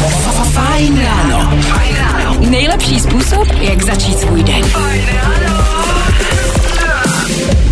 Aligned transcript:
Fajn 0.00 1.00
ráno. 1.04 1.50
Nejlepší 2.50 3.00
způsob, 3.00 3.48
jak 3.60 3.82
začít 3.82 4.18
svůj 4.18 4.42
den. 4.42 4.64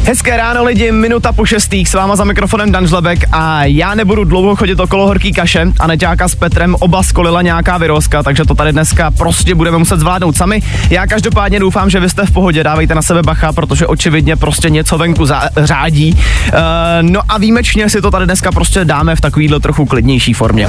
Hezké 0.05 0.37
ráno 0.37 0.65
lidi, 0.65 0.93
minuta 0.93 1.33
po 1.33 1.47
šestých, 1.47 1.89
s 1.89 1.95
váma 1.95 2.17
za 2.17 2.25
mikrofonem 2.25 2.73
Dan 2.73 2.87
Žlebek 2.87 3.25
a 3.33 3.65
já 3.65 3.95
nebudu 3.95 4.25
dlouho 4.25 4.57
chodit 4.57 4.81
okolo 4.81 5.07
horký 5.07 5.33
kaše 5.33 5.67
a 5.81 5.87
neťáka 5.87 6.29
s 6.29 6.35
Petrem 6.35 6.77
oba 6.81 7.03
skolila 7.03 7.43
nějaká 7.43 7.79
vyrozka, 7.79 8.23
takže 8.23 8.45
to 8.45 8.55
tady 8.55 8.73
dneska 8.73 9.11
prostě 9.11 9.55
budeme 9.55 9.79
muset 9.79 10.01
zvládnout 10.01 10.37
sami. 10.37 10.63
Já 10.91 11.07
každopádně 11.07 11.61
doufám, 11.61 11.91
že 11.91 12.01
vy 12.01 12.11
jste 12.11 12.27
v 12.27 12.31
pohodě, 12.31 12.65
dávejte 12.65 12.95
na 12.95 13.03
sebe 13.03 13.23
bacha, 13.23 13.53
protože 13.53 13.87
očividně 13.87 14.37
prostě 14.37 14.71
něco 14.71 14.99
venku 14.99 15.27
za- 15.27 15.49
řádí. 15.57 16.13
Uh, 16.13 16.55
no 17.01 17.21
a 17.29 17.39
výjimečně 17.39 17.89
si 17.89 18.01
to 18.03 18.11
tady 18.11 18.25
dneska 18.25 18.53
prostě 18.53 18.85
dáme 18.85 19.17
v 19.17 19.21
takovýhle 19.21 19.61
trochu 19.61 19.87
klidnější 19.87 20.33
formě. 20.33 20.69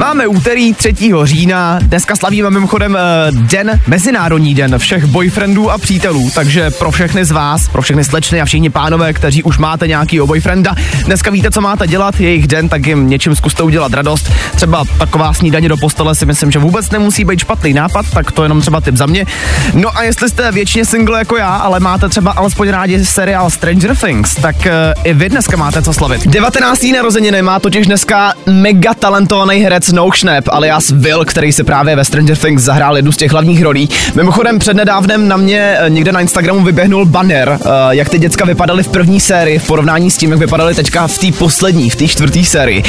Máme 0.00 0.26
úterý 0.26 0.74
3. 0.74 0.94
října, 1.22 1.78
dneska 1.82 2.16
slavíme 2.16 2.50
mimochodem 2.50 2.98
uh, 3.32 3.40
den, 3.40 3.80
Mezinárodní 3.86 4.54
den 4.54 4.78
všech 4.78 5.04
boyfriendů 5.04 5.70
a 5.70 5.78
přítelů, 5.78 6.30
takže 6.34 6.70
pro 6.70 6.90
všechny 6.90 7.24
z 7.24 7.30
vás, 7.30 7.68
pro 7.68 7.82
všechny 7.82 8.04
slečny 8.04 8.40
a 8.40 8.44
všichni 8.44 8.70
pánové, 8.70 9.12
kteří 9.12 9.42
už 9.42 9.58
máte 9.58 9.88
nějakýho 9.88 10.26
boyfrienda, 10.26 10.74
dneska 11.04 11.30
víte, 11.30 11.50
co 11.50 11.60
máte 11.60 11.86
dělat, 11.86 12.20
jejich 12.20 12.46
den, 12.46 12.68
tak 12.68 12.86
jim 12.86 13.08
něčím 13.08 13.36
zkuste 13.36 13.62
udělat 13.62 13.94
radost. 13.94 14.30
Třeba 14.56 14.84
taková 14.98 15.32
snídaně 15.32 15.68
do 15.68 15.76
postele 15.76 16.14
si 16.14 16.26
myslím, 16.26 16.50
že 16.50 16.58
vůbec 16.58 16.90
nemusí 16.90 17.24
být 17.24 17.38
špatný 17.38 17.72
nápad, 17.72 18.06
tak 18.10 18.32
to 18.32 18.42
je 18.42 18.44
jenom 18.44 18.60
třeba 18.60 18.80
tip 18.80 18.96
za 18.96 19.06
mě. 19.06 19.26
No 19.74 19.96
a 19.96 20.02
jestli 20.02 20.28
jste 20.28 20.52
většině 20.52 20.84
single 20.84 21.18
jako 21.18 21.36
já, 21.36 21.56
ale 21.56 21.80
máte 21.80 22.08
třeba 22.08 22.30
alespoň 22.32 22.68
rádi 22.68 23.04
seriál 23.04 23.50
Stranger 23.50 23.96
Things, 23.96 24.34
tak 24.34 24.56
uh, 24.56 25.02
i 25.04 25.14
vy 25.14 25.28
dneska 25.28 25.56
máte 25.56 25.82
co 25.82 25.92
slavit. 25.92 26.26
19. 26.26 26.82
narozeniny 26.92 27.42
má 27.42 27.60
totiž 27.60 27.86
dneska 27.86 28.32
mega 28.46 28.94
talentovaný 28.94 29.60
herec 29.60 29.89
No 29.92 30.10
Schnapp, 30.12 30.48
alias 30.52 30.90
Will, 30.90 31.24
který 31.24 31.52
si 31.52 31.64
právě 31.64 31.96
ve 31.96 32.04
Stranger 32.04 32.36
Things 32.36 32.62
zahrál 32.62 32.96
jednu 32.96 33.12
z 33.12 33.16
těch 33.16 33.32
hlavních 33.32 33.62
rolí. 33.62 33.88
Mimochodem 34.14 34.58
přednedávnem 34.58 35.28
na 35.28 35.36
mě 35.36 35.76
eh, 35.78 35.90
někde 35.90 36.12
na 36.12 36.20
Instagramu 36.20 36.64
vyběhnul 36.64 37.04
banner, 37.04 37.58
eh, 37.60 37.68
jak 37.90 38.08
ty 38.08 38.18
děcka 38.18 38.44
vypadaly 38.44 38.82
v 38.82 38.88
první 38.88 39.20
sérii 39.20 39.58
v 39.58 39.66
porovnání 39.66 40.10
s 40.10 40.16
tím, 40.16 40.30
jak 40.30 40.40
vypadaly 40.40 40.74
teďka 40.74 41.06
v 41.06 41.18
té 41.18 41.32
poslední, 41.32 41.90
v 41.90 41.96
té 41.96 42.08
čtvrté 42.08 42.44
sérii. 42.44 42.82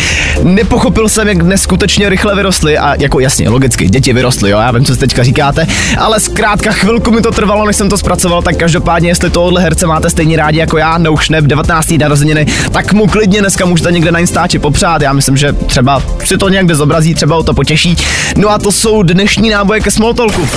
Nepochopil 0.44 1.10
jsem, 1.10 1.28
jak 1.28 1.42
neskutečně 1.42 2.10
rychle 2.10 2.36
vyrostly 2.36 2.78
a 2.78 2.96
jako 3.02 3.20
jasně, 3.20 3.50
logicky, 3.50 3.90
děti 3.90 4.14
vyrostly, 4.14 4.50
jo, 4.50 4.60
já 4.60 4.72
vím, 4.72 4.86
co 4.86 4.94
si 4.94 5.00
teďka 5.00 5.24
říkáte, 5.24 5.68
ale 5.98 6.20
zkrátka 6.20 6.72
chvilku 6.72 7.12
mi 7.12 7.22
to 7.22 7.32
trvalo, 7.32 7.66
než 7.66 7.76
jsem 7.76 7.90
to 7.90 7.98
zpracoval, 7.98 8.42
tak 8.42 8.56
každopádně, 8.58 9.10
jestli 9.10 9.30
tohle 9.30 9.62
herce 9.62 9.88
máte 9.88 10.10
stejně 10.10 10.38
rádi 10.38 10.58
jako 10.58 10.78
já, 10.78 10.98
No 10.98 11.18
Schnapp, 11.18 11.48
19. 11.48 11.92
narozeniny, 11.92 12.46
tak 12.72 12.94
mu 12.94 13.08
klidně 13.08 13.40
dneska 13.40 13.66
můžete 13.66 13.92
někde 13.92 14.12
na 14.12 14.20
Instači 14.20 14.60
popřát. 14.60 15.02
Já 15.02 15.14
myslím, 15.14 15.38
že 15.38 15.54
třeba 15.54 16.04
si 16.24 16.38
to 16.38 16.50
někde 16.50 16.76
zobrazí, 16.92 17.16
třeba 17.16 17.38
o 17.38 17.44
to 17.44 17.54
potěší. 17.54 17.98
No 18.38 18.50
a 18.50 18.58
to 18.60 18.72
jsou 18.72 19.04
dnešní 19.04 19.50
náboje 19.50 19.80
ke 19.80 19.92
smalltalku. 19.92 20.48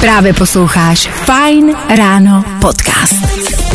Právě 0.00 0.32
posloucháš 0.32 1.08
Fajn 1.24 1.76
ráno 1.96 2.44
podcast. 2.60 3.71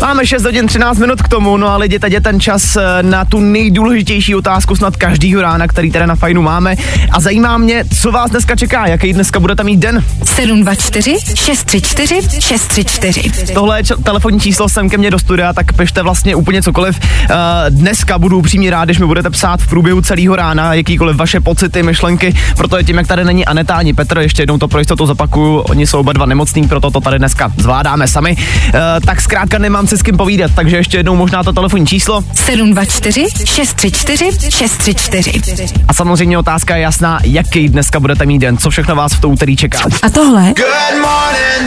Máme 0.00 0.26
6 0.26 0.44
hodin 0.44 0.66
13 0.66 0.98
minut 0.98 1.22
k 1.22 1.28
tomu, 1.28 1.56
no 1.56 1.68
a 1.68 1.76
lidi, 1.76 1.98
teď 1.98 2.12
je 2.12 2.20
ten 2.20 2.40
čas 2.40 2.76
eh, 2.76 3.02
na 3.02 3.24
tu 3.24 3.40
nejdůležitější 3.40 4.34
otázku 4.34 4.76
snad 4.76 4.96
každýho 4.96 5.42
rána, 5.42 5.68
který 5.68 5.90
tady 5.90 6.06
na 6.06 6.14
fajnu 6.14 6.42
máme. 6.42 6.76
A 7.10 7.20
zajímá 7.20 7.58
mě, 7.58 7.84
co 8.00 8.12
vás 8.12 8.30
dneska 8.30 8.56
čeká, 8.56 8.86
jaký 8.86 9.12
dneska 9.12 9.40
budete 9.40 9.64
mít 9.64 9.76
den. 9.76 10.04
724 10.24 11.16
634 11.34 12.40
634. 12.40 13.52
Tohle 13.54 13.78
je 13.78 13.84
č- 13.84 13.94
telefonní 14.04 14.40
číslo 14.40 14.68
sem 14.68 14.90
ke 14.90 14.98
mně 14.98 15.10
do 15.10 15.18
studia, 15.18 15.52
tak 15.52 15.72
pište 15.72 16.02
vlastně 16.02 16.34
úplně 16.34 16.62
cokoliv. 16.62 17.00
Uh, 17.00 17.36
dneska 17.68 18.18
budu 18.18 18.38
upřímně 18.38 18.70
rád, 18.70 18.84
když 18.84 18.98
mi 18.98 19.06
budete 19.06 19.30
psát 19.30 19.60
v 19.60 19.68
průběhu 19.68 20.00
celého 20.00 20.36
rána 20.36 20.74
jakýkoliv 20.74 21.16
vaše 21.16 21.40
pocity, 21.40 21.82
myšlenky, 21.82 22.34
protože 22.56 22.84
tím, 22.84 22.96
jak 22.96 23.06
tady 23.06 23.24
není 23.24 23.46
Aneta 23.46 23.74
ani 23.74 23.94
Petr, 23.94 24.18
ještě 24.18 24.42
jednou 24.42 24.58
to 24.58 24.68
pro 24.68 24.78
jistotu 24.78 25.06
zopakuju, 25.06 25.58
oni 25.58 25.86
jsou 25.86 26.00
oba 26.00 26.12
dva 26.12 26.26
nemocní, 26.26 26.68
proto 26.68 26.90
to 26.90 27.00
tady 27.00 27.18
dneska 27.18 27.52
zvládáme 27.56 28.08
sami. 28.08 28.36
Uh, 28.36 28.72
tak 29.06 29.20
zkrátka 29.20 29.58
nemám 29.58 29.86
si 29.90 29.98
s 29.98 30.02
kým 30.02 30.16
povídat, 30.16 30.50
takže 30.54 30.76
ještě 30.76 30.96
jednou 30.96 31.16
možná 31.16 31.42
to 31.42 31.52
telefonní 31.52 31.86
číslo. 31.86 32.24
724 32.34 33.26
634 33.44 34.50
634. 34.50 35.74
A 35.88 35.94
samozřejmě 35.94 36.38
otázka 36.38 36.76
je 36.76 36.82
jasná, 36.82 37.18
jaký 37.24 37.68
dneska 37.68 38.00
budete 38.00 38.26
mít 38.26 38.38
den, 38.38 38.58
co 38.58 38.70
všechno 38.70 38.96
vás 38.96 39.12
v 39.12 39.20
to 39.20 39.28
úterý 39.28 39.56
čeká. 39.56 39.78
A 40.02 40.10
tohle 40.10 40.54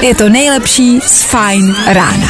je 0.02 0.16
to 0.16 0.30
nejlepší 0.30 1.00
z 1.08 1.24
Fajn 1.24 1.76
rána. 1.88 2.28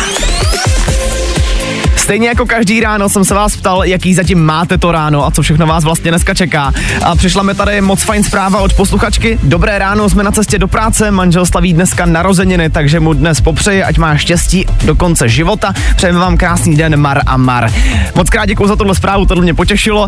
Stejně 2.03 2.27
jako 2.27 2.45
každý 2.45 2.79
ráno 2.79 3.09
jsem 3.09 3.25
se 3.25 3.33
vás 3.33 3.55
ptal, 3.55 3.83
jaký 3.85 4.13
zatím 4.13 4.45
máte 4.45 4.77
to 4.77 4.91
ráno 4.91 5.25
a 5.25 5.31
co 5.31 5.41
všechno 5.41 5.67
vás 5.67 5.83
vlastně 5.83 6.11
dneska 6.11 6.33
čeká. 6.33 6.71
A 7.03 7.15
přišla 7.15 7.43
mi 7.43 7.53
tady 7.53 7.81
moc 7.81 8.03
fajn 8.03 8.23
zpráva 8.23 8.59
od 8.59 8.73
posluchačky. 8.73 9.39
Dobré 9.43 9.79
ráno, 9.79 10.09
jsme 10.09 10.23
na 10.23 10.31
cestě 10.31 10.59
do 10.59 10.67
práce, 10.67 11.11
manžel 11.11 11.45
slaví 11.45 11.73
dneska 11.73 12.05
narozeniny, 12.05 12.69
takže 12.69 12.99
mu 12.99 13.13
dnes 13.13 13.41
popřeji, 13.41 13.83
ať 13.83 13.97
má 13.97 14.17
štěstí 14.17 14.65
do 14.85 14.95
konce 14.95 15.29
života. 15.29 15.73
Přejeme 15.95 16.19
vám 16.19 16.37
krásný 16.37 16.75
den, 16.75 16.97
Mar 16.97 17.21
a 17.25 17.37
Mar. 17.37 17.71
Moc 18.15 18.29
krát 18.29 18.45
děkuji 18.45 18.67
za 18.67 18.75
tuhle 18.75 18.95
zprávu, 18.95 19.25
tohle 19.25 19.43
mě 19.43 19.53
potěšilo. 19.53 20.01
Uh, 20.03 20.07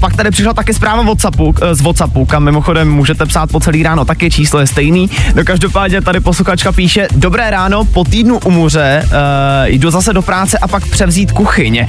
pak 0.00 0.16
tady 0.16 0.30
přišla 0.30 0.54
taky 0.54 0.74
zpráva 0.74 1.02
WhatsAppu, 1.02 1.44
uh, 1.44 1.54
z 1.72 1.80
WhatsAppu, 1.80 2.24
kam 2.24 2.44
mimochodem 2.44 2.90
můžete 2.90 3.26
psát 3.26 3.50
po 3.50 3.60
celý 3.60 3.82
ráno, 3.82 4.04
taky 4.04 4.30
číslo 4.30 4.60
je 4.60 4.66
stejný. 4.66 5.10
No 5.34 5.44
každopádně 5.44 6.00
tady 6.00 6.20
posluchačka 6.20 6.72
píše, 6.72 7.08
dobré 7.16 7.50
ráno, 7.50 7.84
po 7.84 8.04
týdnu 8.04 8.38
u 8.44 8.50
moře 8.50 9.02
uh, 9.04 9.10
jdu 9.66 9.90
zase 9.90 10.12
do 10.12 10.22
práce 10.22 10.58
a 10.58 10.68
pak 10.68 10.86
převzít 10.86 11.25
kuchyň. 11.32 11.86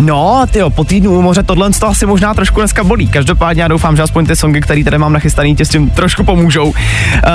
No, 0.00 0.46
tyjo, 0.50 0.70
po 0.70 0.84
týdnu 0.84 1.18
u 1.18 1.22
moře 1.22 1.42
tohle 1.42 1.70
to 1.70 1.88
asi 1.88 2.06
možná 2.06 2.34
trošku 2.34 2.60
dneska 2.60 2.84
bolí. 2.84 3.08
Každopádně 3.08 3.62
já 3.62 3.68
doufám, 3.68 3.96
že 3.96 4.02
aspoň 4.02 4.26
ty 4.26 4.36
songy, 4.36 4.60
které 4.60 4.84
tady 4.84 4.98
mám 4.98 5.12
nachystaný, 5.12 5.56
tě 5.56 5.64
s 5.64 5.68
tím 5.68 5.90
trošku 5.90 6.24
pomůžou. 6.24 6.66
Uh, 6.66 6.74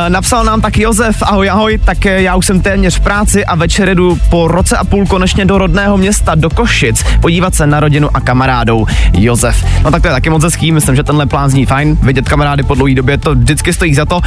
napsal 0.09 0.43
nám 0.43 0.61
taky 0.61 0.81
Josef, 0.81 1.23
ahoj, 1.23 1.49
ahoj, 1.49 1.79
tak 1.85 2.05
eh, 2.05 2.21
já 2.21 2.35
už 2.35 2.45
jsem 2.45 2.61
téměř 2.61 2.95
v 2.95 2.99
práci 2.99 3.45
a 3.45 3.55
večer 3.55 3.95
jdu 3.95 4.17
po 4.29 4.47
roce 4.47 4.77
a 4.77 4.83
půl 4.83 5.05
konečně 5.05 5.45
do 5.45 5.57
rodného 5.57 5.97
města, 5.97 6.35
do 6.35 6.49
Košic, 6.49 7.03
podívat 7.21 7.55
se 7.55 7.67
na 7.67 7.79
rodinu 7.79 8.09
a 8.13 8.19
kamarádou. 8.19 8.85
Josef. 9.13 9.65
No 9.83 9.91
tak 9.91 10.01
to 10.01 10.07
je 10.07 10.13
taky 10.13 10.29
moc 10.29 10.43
hezký, 10.43 10.71
myslím, 10.71 10.95
že 10.95 11.03
tenhle 11.03 11.25
plán 11.25 11.49
zní 11.49 11.65
fajn. 11.65 11.97
Vidět 12.01 12.29
kamarády 12.29 12.63
po 12.63 12.75
dlouhé 12.75 12.95
době, 12.95 13.17
to 13.17 13.35
vždycky 13.35 13.73
stojí 13.73 13.95
za 13.95 14.05
to. 14.05 14.21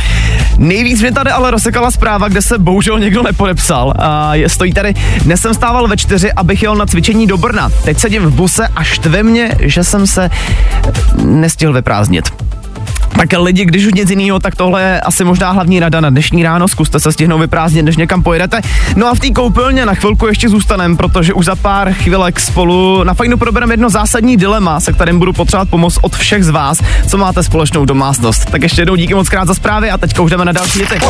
Nejvíc 0.59 1.01
mě 1.01 1.13
tady 1.13 1.31
ale 1.31 1.51
rozsekala 1.51 1.91
zpráva, 1.91 2.29
kde 2.29 2.43
se 2.43 2.59
bohužel 2.59 2.99
někdo 2.99 3.23
nepodepsal. 3.23 3.95
A 3.99 4.35
je, 4.35 4.49
stojí 4.49 4.73
tady, 4.73 4.95
dnes 5.25 5.41
jsem 5.41 5.55
stával 5.55 5.89
ve 5.89 5.97
čtyři, 5.97 6.33
abych 6.33 6.63
jel 6.63 6.75
na 6.75 6.87
cvičení 6.87 7.10
do 7.11 7.37
Brna. 7.37 7.71
Teď 7.85 7.99
sedím 7.99 8.23
v 8.23 8.35
buse 8.35 8.69
a 8.77 8.83
štve 8.83 9.23
mě, 9.23 9.55
že 9.61 9.85
jsem 9.85 10.07
se 10.07 10.31
nestihl 11.25 11.73
vyprázdnit. 11.73 12.31
Tak 13.17 13.29
lidi, 13.39 13.65
když 13.65 13.87
už 13.87 13.95
nic 13.95 14.11
jiného, 14.11 14.39
tak 14.41 14.57
tohle 14.57 14.83
je 14.83 15.01
asi 15.01 15.25
možná 15.25 15.51
hlavní 15.51 15.81
rada 15.81 16.01
na 16.01 16.11
dnešní 16.11 16.43
ráno. 16.43 16.69
Zkuste 16.69 17.01
se 17.01 17.13
stihnout 17.13 17.41
vyprázdnit, 17.41 17.85
než 17.85 17.97
někam 17.97 18.23
pojedete. 18.23 18.61
No 18.97 19.07
a 19.07 19.15
v 19.15 19.19
té 19.19 19.31
koupelně 19.31 19.87
na 19.87 19.95
chvilku 19.95 20.27
ještě 20.27 20.49
zůstanem, 20.49 20.97
protože 20.97 21.33
už 21.33 21.45
za 21.45 21.57
pár 21.57 21.93
chvilek 21.93 22.41
spolu 22.41 23.05
na 23.05 23.15
fajnu 23.15 23.37
probereme 23.37 23.73
jedno 23.73 23.91
zásadní 23.91 24.37
dilema, 24.37 24.81
se 24.81 24.93
kterým 24.93 25.19
budu 25.19 25.33
potřebovat 25.33 25.71
pomoc 25.71 25.99
od 26.03 26.17
všech 26.17 26.45
z 26.45 26.49
vás, 26.49 26.83
co 27.09 27.19
máte 27.19 27.43
společnou 27.43 27.85
domácnost. 27.85 28.51
Tak 28.51 28.63
ještě 28.63 28.81
jednou 28.81 28.97
díky 28.97 29.15
moc 29.15 29.29
krát 29.29 29.49
za 29.49 29.55
zprávy 29.55 29.91
a 29.91 29.99
teďka 29.99 30.23
už 30.23 30.31
jdeme 30.31 30.45
na 30.45 30.53
další 30.53 30.79
hity. 30.79 31.01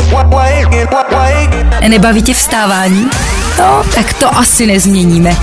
Nebaví 1.88 2.22
tě 2.22 2.34
vstávání? 2.34 3.08
No, 3.58 3.82
tak 3.94 4.12
to 4.12 4.36
asi 4.36 4.66
nezměníme. 4.66 5.36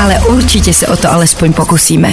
Ale 0.00 0.18
určitě 0.18 0.74
se 0.74 0.86
o 0.86 0.96
to 0.96 1.12
alespoň 1.12 1.52
pokusíme. 1.52 2.12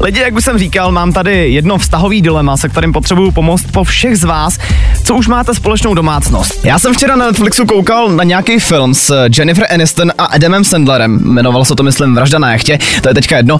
Lidi, 0.00 0.20
jak 0.20 0.34
už 0.34 0.44
jsem 0.44 0.58
říkal, 0.58 0.92
mám 0.92 1.12
tady 1.12 1.52
jedno 1.52 1.78
vztahový 1.78 2.22
dilema, 2.22 2.56
se 2.56 2.68
kterým 2.68 2.92
potřebuju 2.92 3.30
pomoct 3.30 3.64
po 3.72 3.84
všech 3.84 4.18
z 4.18 4.24
vás, 4.24 4.58
co 5.04 5.14
už 5.14 5.28
máte 5.28 5.54
společnou 5.54 5.94
domácnost. 5.94 6.64
Já 6.64 6.78
jsem 6.78 6.94
včera 6.94 7.16
na 7.16 7.26
Netflixu 7.26 7.66
koukal 7.66 8.08
na 8.08 8.24
nějaký 8.24 8.58
film 8.58 8.94
s 8.94 9.26
Jennifer 9.38 9.66
Aniston 9.70 10.12
a 10.18 10.24
Adamem 10.24 10.64
Sandlerem. 10.64 11.20
Jmenoval 11.24 11.64
se 11.64 11.74
to, 11.74 11.82
myslím, 11.82 12.14
Vražda 12.14 12.38
na 12.38 12.52
jachtě, 12.52 12.78
to 13.02 13.08
je 13.08 13.14
teďka 13.14 13.36
jedno. 13.36 13.58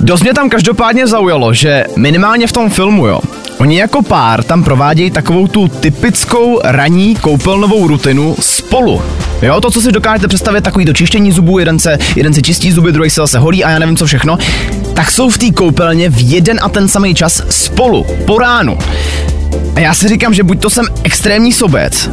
Dost 0.00 0.22
mě 0.22 0.34
tam 0.34 0.50
každopádně 0.50 1.06
zaujalo, 1.06 1.54
že 1.54 1.84
minimálně 1.96 2.46
v 2.46 2.52
tom 2.52 2.70
filmu, 2.70 3.06
jo, 3.06 3.20
Oni 3.62 3.78
jako 3.78 4.02
pár 4.02 4.44
tam 4.44 4.64
provádějí 4.64 5.10
takovou 5.10 5.46
tu 5.46 5.68
typickou 5.68 6.60
ranní 6.64 7.16
koupelnovou 7.16 7.86
rutinu 7.86 8.36
spolu. 8.40 9.02
Jo, 9.42 9.60
to, 9.60 9.70
co 9.70 9.80
si 9.80 9.92
dokážete 9.92 10.28
představit, 10.28 10.64
takový 10.64 10.84
to 10.84 10.92
čištění 10.92 11.32
zubů, 11.32 11.58
jeden 11.58 11.78
se, 11.78 11.98
jeden 12.16 12.34
se 12.34 12.42
čistí 12.42 12.72
zuby, 12.72 12.92
druhý 12.92 13.10
se 13.10 13.20
zase 13.20 13.38
holí 13.38 13.64
a 13.64 13.70
já 13.70 13.78
nevím 13.78 13.96
co 13.96 14.06
všechno, 14.06 14.38
tak 14.94 15.10
jsou 15.10 15.30
v 15.30 15.38
té 15.38 15.50
koupelně 15.50 16.10
v 16.10 16.30
jeden 16.32 16.58
a 16.62 16.68
ten 16.68 16.88
samý 16.88 17.14
čas 17.14 17.42
spolu, 17.48 18.06
po 18.26 18.38
ránu. 18.38 18.78
A 19.74 19.80
já 19.80 19.94
si 19.94 20.08
říkám, 20.08 20.34
že 20.34 20.42
buď 20.42 20.60
to 20.60 20.70
jsem 20.70 20.86
extrémní 21.04 21.52
sobec, 21.52 22.10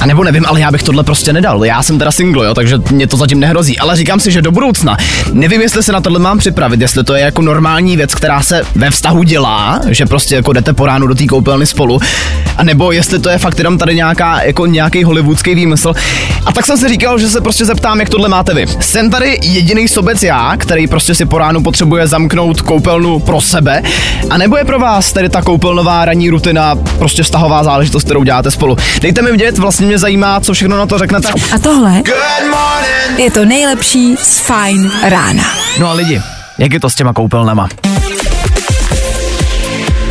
a 0.00 0.06
nebo 0.06 0.24
nevím, 0.24 0.46
ale 0.46 0.60
já 0.60 0.70
bych 0.70 0.82
tohle 0.82 1.02
prostě 1.02 1.32
nedal. 1.32 1.64
Já 1.64 1.82
jsem 1.82 1.98
teda 1.98 2.10
single, 2.10 2.46
jo, 2.46 2.54
takže 2.54 2.78
mě 2.90 3.06
to 3.06 3.16
zatím 3.16 3.40
nehrozí. 3.40 3.78
Ale 3.78 3.96
říkám 3.96 4.20
si, 4.20 4.32
že 4.32 4.42
do 4.42 4.52
budoucna 4.52 4.96
nevím, 5.32 5.60
jestli 5.60 5.82
se 5.82 5.92
na 5.92 6.00
tohle 6.00 6.18
mám 6.18 6.38
připravit, 6.38 6.80
jestli 6.80 7.04
to 7.04 7.14
je 7.14 7.20
jako 7.20 7.42
normální 7.42 7.96
věc, 7.96 8.14
která 8.14 8.42
se 8.42 8.62
ve 8.74 8.90
vztahu 8.90 9.22
dělá, 9.22 9.80
že 9.88 10.06
prostě 10.06 10.34
jako 10.34 10.52
jdete 10.52 10.72
po 10.72 10.86
ránu 10.86 11.06
do 11.06 11.14
té 11.14 11.26
koupelny 11.26 11.66
spolu, 11.66 12.00
a 12.56 12.64
nebo 12.64 12.92
jestli 12.92 13.18
to 13.18 13.28
je 13.28 13.38
fakt 13.38 13.58
jenom 13.58 13.78
tady 13.78 13.94
nějaká, 13.94 14.42
jako 14.42 14.66
nějaký 14.66 15.04
hollywoodský 15.04 15.54
výmysl. 15.54 15.94
A 16.46 16.52
tak 16.52 16.66
jsem 16.66 16.78
si 16.78 16.88
říkal, 16.88 17.18
že 17.18 17.28
se 17.28 17.40
prostě 17.40 17.64
zeptám, 17.64 18.00
jak 18.00 18.08
tohle 18.08 18.28
máte 18.28 18.54
vy. 18.54 18.66
Jsem 18.80 19.10
tady 19.10 19.38
jediný 19.42 19.88
sobec 19.88 20.22
já, 20.22 20.56
který 20.56 20.86
prostě 20.86 21.14
si 21.14 21.24
po 21.24 21.38
ránu 21.38 21.62
potřebuje 21.62 22.06
zamknout 22.06 22.60
koupelnu 22.60 23.18
pro 23.18 23.40
sebe, 23.40 23.82
a 24.30 24.38
nebo 24.38 24.56
je 24.56 24.64
pro 24.64 24.78
vás 24.78 25.12
tady 25.12 25.28
ta 25.28 25.42
koupelnová 25.42 26.04
ranní 26.04 26.30
rutina 26.30 26.76
prostě 26.98 27.22
vztahová 27.22 27.64
záležitost, 27.64 28.04
kterou 28.04 28.24
děláte 28.24 28.50
spolu. 28.50 28.76
Dejte 29.00 29.22
mi 29.22 29.28
vědět, 29.28 29.58
vlastně 29.58 29.85
mě 29.86 29.98
zajímá, 29.98 30.40
co 30.40 30.52
všechno 30.52 30.78
na 30.78 30.86
to 30.86 30.98
řeknete. 30.98 31.28
A 31.54 31.58
tohle 31.58 32.02
je 33.16 33.30
to 33.30 33.44
nejlepší 33.44 34.16
z 34.16 34.38
Fine 34.38 34.90
rána. 35.08 35.44
No 35.80 35.90
a 35.90 35.92
lidi, 35.92 36.22
jak 36.58 36.72
je 36.72 36.80
to 36.80 36.90
s 36.90 36.94
těma 36.94 37.12
koupelnama? 37.12 37.68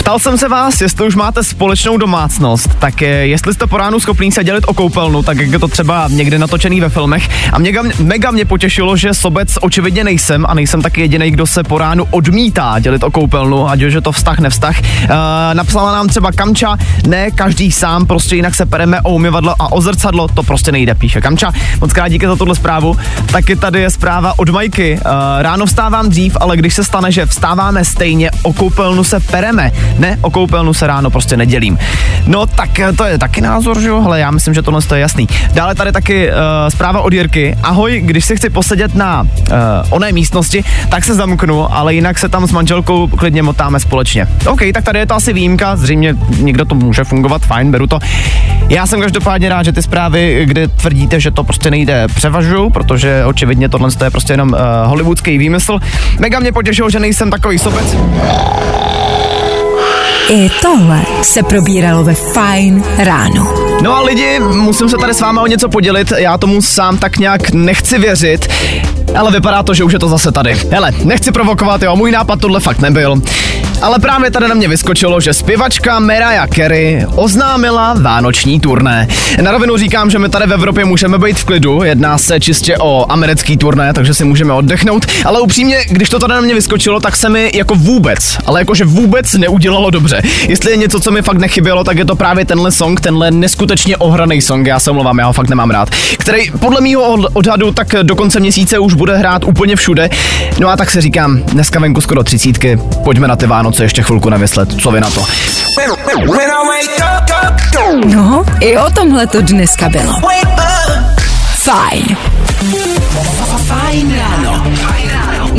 Ptal 0.05 0.19
jsem 0.19 0.37
se 0.37 0.49
vás, 0.49 0.81
jestli 0.81 1.07
už 1.07 1.15
máte 1.15 1.43
společnou 1.43 1.97
domácnost, 1.97 2.75
tak 2.79 3.01
jestli 3.01 3.53
jste 3.53 3.67
po 3.67 3.77
ránu 3.77 3.99
schopný 3.99 4.31
se 4.31 4.43
dělit 4.43 4.63
o 4.67 4.73
koupelnu, 4.73 5.23
tak 5.23 5.37
jak 5.37 5.51
je 5.51 5.59
to 5.59 5.67
třeba 5.67 6.07
někde 6.11 6.39
natočený 6.39 6.81
ve 6.81 6.89
filmech. 6.89 7.29
A 7.53 7.59
mega, 7.59 7.83
mega 7.99 8.31
mě 8.31 8.45
potěšilo, 8.45 8.97
že 8.97 9.13
sobec 9.13 9.57
očividně 9.61 10.03
nejsem 10.03 10.45
a 10.49 10.53
nejsem 10.53 10.81
taky 10.81 11.01
jediný, 11.01 11.31
kdo 11.31 11.45
se 11.45 11.63
po 11.63 11.77
ránu 11.77 12.07
odmítá 12.11 12.79
dělit 12.79 13.03
o 13.03 13.11
koupelnu, 13.11 13.69
ať 13.69 13.83
už 13.83 13.93
je 13.93 14.01
to 14.01 14.11
vztah, 14.11 14.39
nevztah. 14.39 14.79
Uh, 14.79 15.09
napsala 15.53 15.91
nám 15.91 16.07
třeba 16.07 16.31
Kamča, 16.31 16.77
ne 17.07 17.31
každý 17.31 17.71
sám, 17.71 18.05
prostě 18.05 18.35
jinak 18.35 18.55
se 18.55 18.65
pereme 18.65 19.01
o 19.01 19.13
umyvadlo 19.13 19.55
a 19.59 19.71
o 19.71 19.81
zrcadlo, 19.81 20.27
to 20.27 20.43
prostě 20.43 20.71
nejde, 20.71 20.95
píše 20.95 21.21
Kamča. 21.21 21.51
Moc 21.81 21.93
krát 21.93 22.07
díky 22.07 22.27
za 22.27 22.35
tuhle 22.35 22.55
zprávu. 22.55 22.97
Taky 23.31 23.55
tady 23.55 23.81
je 23.81 23.89
zpráva 23.89 24.33
od 24.37 24.49
Majky. 24.49 24.99
Uh, 25.05 25.11
ráno 25.41 25.65
vstávám 25.65 26.09
dřív, 26.09 26.37
ale 26.39 26.57
když 26.57 26.73
se 26.73 26.83
stane, 26.83 27.11
že 27.11 27.25
vstáváme 27.25 27.85
stejně, 27.85 28.31
o 28.43 28.53
koupelnu 28.53 29.03
se 29.03 29.19
pereme. 29.19 29.71
Ne, 29.99 30.17
o 30.21 30.29
koupelnu 30.29 30.73
se 30.73 30.87
ráno 30.87 31.09
prostě 31.09 31.37
nedělím. 31.37 31.77
No 32.27 32.45
tak 32.45 32.79
eh, 32.79 32.93
to 32.93 33.03
je 33.03 33.17
taky 33.17 33.41
názor, 33.41 33.81
že 33.81 33.87
jo? 33.87 34.01
Hele, 34.01 34.19
já 34.19 34.31
myslím, 34.31 34.53
že 34.53 34.61
tohle 34.61 34.81
je 34.93 34.99
jasný. 34.99 35.27
Dále 35.53 35.75
tady 35.75 35.91
taky 35.91 36.29
uh, 36.29 36.35
zpráva 36.69 37.01
od 37.01 37.13
Jirky. 37.13 37.57
Ahoj, 37.63 38.01
když 38.05 38.25
si 38.25 38.35
chci 38.35 38.49
posedět 38.49 38.95
na 38.95 39.21
uh, 39.21 39.27
oné 39.89 40.11
místnosti, 40.11 40.63
tak 40.89 41.03
se 41.03 41.15
zamknu, 41.15 41.75
ale 41.75 41.93
jinak 41.93 42.19
se 42.19 42.29
tam 42.29 42.47
s 42.47 42.51
manželkou 42.51 43.07
klidně 43.07 43.43
motáme 43.43 43.79
společně. 43.79 44.27
OK, 44.47 44.61
tak 44.73 44.83
tady 44.83 44.99
je 44.99 45.05
to 45.05 45.15
asi 45.15 45.33
výjimka, 45.33 45.75
zřejmě 45.75 46.15
někdo 46.37 46.65
to 46.65 46.75
může 46.75 47.03
fungovat, 47.03 47.41
fajn, 47.41 47.71
beru 47.71 47.87
to. 47.87 47.99
Já 48.69 48.87
jsem 48.87 49.01
každopádně 49.01 49.49
rád, 49.49 49.63
že 49.63 49.71
ty 49.71 49.81
zprávy, 49.81 50.41
kde 50.45 50.67
tvrdíte, 50.67 51.19
že 51.19 51.31
to 51.31 51.43
prostě 51.43 51.71
nejde, 51.71 52.07
převažují, 52.15 52.71
protože 52.71 53.25
očividně 53.25 53.69
tohle 53.69 53.89
je 54.03 54.09
prostě 54.09 54.33
jenom 54.33 54.49
uh, 54.49 54.59
hollywoodský 54.85 55.37
výmysl. 55.37 55.79
Mega 56.19 56.39
mě 56.39 56.51
potěšilo, 56.51 56.89
že 56.89 56.99
nejsem 56.99 57.31
takový 57.31 57.59
sobec. 57.59 57.95
I 60.29 60.49
tohle 60.61 61.01
se 61.21 61.43
probíralo 61.43 62.03
ve 62.03 62.13
Fine 62.13 62.83
ráno. 62.97 63.53
No 63.81 63.95
a 63.95 64.01
lidi, 64.01 64.39
musím 64.39 64.89
se 64.89 64.97
tady 64.97 65.13
s 65.13 65.21
váma 65.21 65.41
o 65.41 65.47
něco 65.47 65.69
podělit, 65.69 66.13
já 66.17 66.37
tomu 66.37 66.61
sám 66.61 66.97
tak 66.97 67.17
nějak 67.17 67.49
nechci 67.49 67.99
věřit, 67.99 68.47
ale 69.17 69.31
vypadá 69.31 69.63
to, 69.63 69.73
že 69.73 69.83
už 69.83 69.93
je 69.93 69.99
to 69.99 70.09
zase 70.09 70.31
tady. 70.31 70.57
Hele, 70.71 70.91
nechci 71.03 71.31
provokovat, 71.31 71.81
jo, 71.81 71.95
můj 71.95 72.11
nápad 72.11 72.39
tohle 72.39 72.59
fakt 72.59 72.79
nebyl. 72.79 73.21
Ale 73.85 73.99
právě 73.99 74.31
tady 74.31 74.47
na 74.47 74.55
mě 74.55 74.67
vyskočilo, 74.67 75.21
že 75.21 75.33
zpěvačka 75.33 75.99
Mariah 75.99 76.49
Carey 76.49 77.05
oznámila 77.15 77.95
vánoční 78.01 78.59
turné. 78.59 79.07
Na 79.41 79.51
rovinu 79.51 79.77
říkám, 79.77 80.09
že 80.09 80.19
my 80.19 80.29
tady 80.29 80.47
v 80.47 80.53
Evropě 80.53 80.85
můžeme 80.85 81.17
být 81.17 81.39
v 81.39 81.45
klidu, 81.45 81.83
jedná 81.83 82.17
se 82.17 82.39
čistě 82.39 82.77
o 82.77 83.11
americký 83.11 83.57
turné, 83.57 83.93
takže 83.93 84.13
si 84.13 84.23
můžeme 84.25 84.53
oddechnout, 84.53 85.05
ale 85.25 85.41
upřímně, 85.41 85.77
když 85.89 86.09
to 86.09 86.19
tady 86.19 86.33
na 86.33 86.41
mě 86.41 86.53
vyskočilo, 86.53 86.99
tak 86.99 87.15
se 87.15 87.29
mi 87.29 87.51
jako 87.53 87.75
vůbec, 87.75 88.37
ale 88.45 88.61
jakože 88.61 88.85
vůbec 88.85 89.33
neudělalo 89.33 89.89
dobře. 89.89 90.21
Jestli 90.47 90.71
je 90.71 90.77
něco, 90.77 90.99
co 90.99 91.11
mi 91.11 91.21
fakt 91.21 91.37
nechybělo, 91.37 91.83
tak 91.83 91.97
je 91.97 92.05
to 92.05 92.15
právě 92.15 92.45
tenhle 92.45 92.71
song, 92.71 93.01
tenhle 93.01 93.31
neskutečně 93.31 93.97
ohraný 93.97 94.41
song, 94.41 94.67
já 94.67 94.79
se 94.79 94.91
omlouvám, 94.91 95.19
já 95.19 95.25
ho 95.25 95.33
fakt 95.33 95.49
nemám 95.49 95.69
rád, 95.69 95.89
který 96.17 96.51
podle 96.51 96.81
mýho 96.81 97.17
odhadu 97.33 97.71
tak 97.71 97.87
do 98.03 98.15
konce 98.15 98.39
měsíce 98.39 98.79
už 98.79 98.93
bude 98.93 99.17
hrát 99.17 99.43
úplně 99.43 99.75
všude. 99.75 100.09
No 100.59 100.69
a 100.69 100.77
tak 100.77 100.91
se 100.91 101.01
říkám, 101.01 101.37
dneska 101.37 101.79
venku 101.79 102.01
skoro 102.01 102.23
třicítky, 102.23 102.79
pojďme 103.03 103.27
na 103.27 103.35
ty 103.35 103.47
Vánoce 103.47 103.74
ještě 103.83 104.03
chvilku 104.03 104.29
nevyslet, 104.29 104.81
co 104.81 104.91
vy 104.91 105.01
na 105.01 105.09
to? 105.09 105.23
No, 108.05 108.45
i 108.59 108.77
o 108.77 108.89
tomhle 108.89 109.27
to 109.27 109.41
dneska 109.41 109.89
bylo. 109.89 110.13
Fajn. 111.55 112.17
Fajn 113.67 114.15
ráno. 114.17 114.63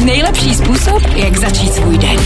Nejlepší 0.04 0.54
způsob, 0.54 1.02
jak 1.14 1.38
začít 1.38 1.74
svůj 1.74 1.98
den. 1.98 2.16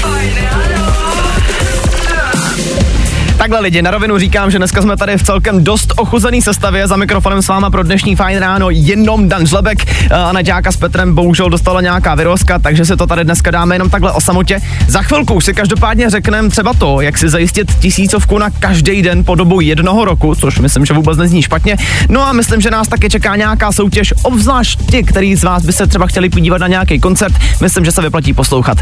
Takhle 3.40 3.60
lidi, 3.60 3.82
na 3.82 3.90
rovinu 3.90 4.18
říkám, 4.18 4.50
že 4.50 4.58
dneska 4.58 4.82
jsme 4.82 4.96
tady 4.96 5.18
v 5.18 5.22
celkem 5.22 5.64
dost 5.64 5.92
ochuzený 5.96 6.42
sestavě. 6.42 6.86
Za 6.86 6.96
mikrofonem 6.96 7.42
s 7.42 7.48
váma 7.48 7.70
pro 7.70 7.82
dnešní 7.82 8.16
fajn 8.16 8.38
ráno 8.38 8.70
jenom 8.70 9.28
Dan 9.28 9.46
Žlebek. 9.46 9.78
A 10.10 10.32
Naďáka 10.32 10.72
s 10.72 10.76
Petrem 10.76 11.14
bohužel 11.14 11.50
dostala 11.50 11.80
nějaká 11.80 12.14
vyrozka, 12.14 12.58
takže 12.58 12.84
se 12.84 12.96
to 12.96 13.06
tady 13.06 13.24
dneska 13.24 13.50
dáme 13.50 13.74
jenom 13.74 13.90
takhle 13.90 14.12
o 14.12 14.20
samotě. 14.20 14.60
Za 14.88 15.02
chvilku 15.02 15.40
si 15.40 15.54
každopádně 15.54 16.10
řekneme 16.10 16.48
třeba 16.48 16.74
to, 16.74 17.00
jak 17.00 17.18
si 17.18 17.28
zajistit 17.28 17.74
tisícovku 17.78 18.38
na 18.38 18.50
každý 18.50 19.02
den 19.02 19.24
po 19.24 19.34
dobu 19.34 19.60
jednoho 19.60 20.04
roku, 20.04 20.34
což 20.34 20.58
myslím, 20.58 20.84
že 20.84 20.94
vůbec 20.94 21.18
nezní 21.18 21.42
špatně. 21.42 21.76
No 22.08 22.26
a 22.26 22.32
myslím, 22.32 22.60
že 22.60 22.70
nás 22.70 22.88
také 22.88 23.08
čeká 23.08 23.36
nějaká 23.36 23.72
soutěž, 23.72 24.14
obzvlášť 24.22 24.90
ti, 24.90 25.02
který 25.02 25.36
z 25.36 25.44
vás 25.44 25.62
by 25.62 25.72
se 25.72 25.86
třeba 25.86 26.06
chtěli 26.06 26.28
podívat 26.28 26.58
na 26.58 26.66
nějaký 26.66 27.00
koncert. 27.00 27.34
Myslím, 27.60 27.84
že 27.84 27.92
se 27.92 28.02
vyplatí 28.02 28.32
poslouchat. 28.32 28.78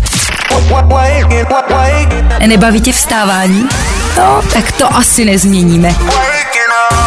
Nebaví 2.46 2.80
tě 2.80 2.92
vstávání? 2.92 3.64
No, 4.16 4.42
tak 4.58 4.72
to 4.72 4.94
asi 4.94 5.24
nezměníme. 5.24 5.94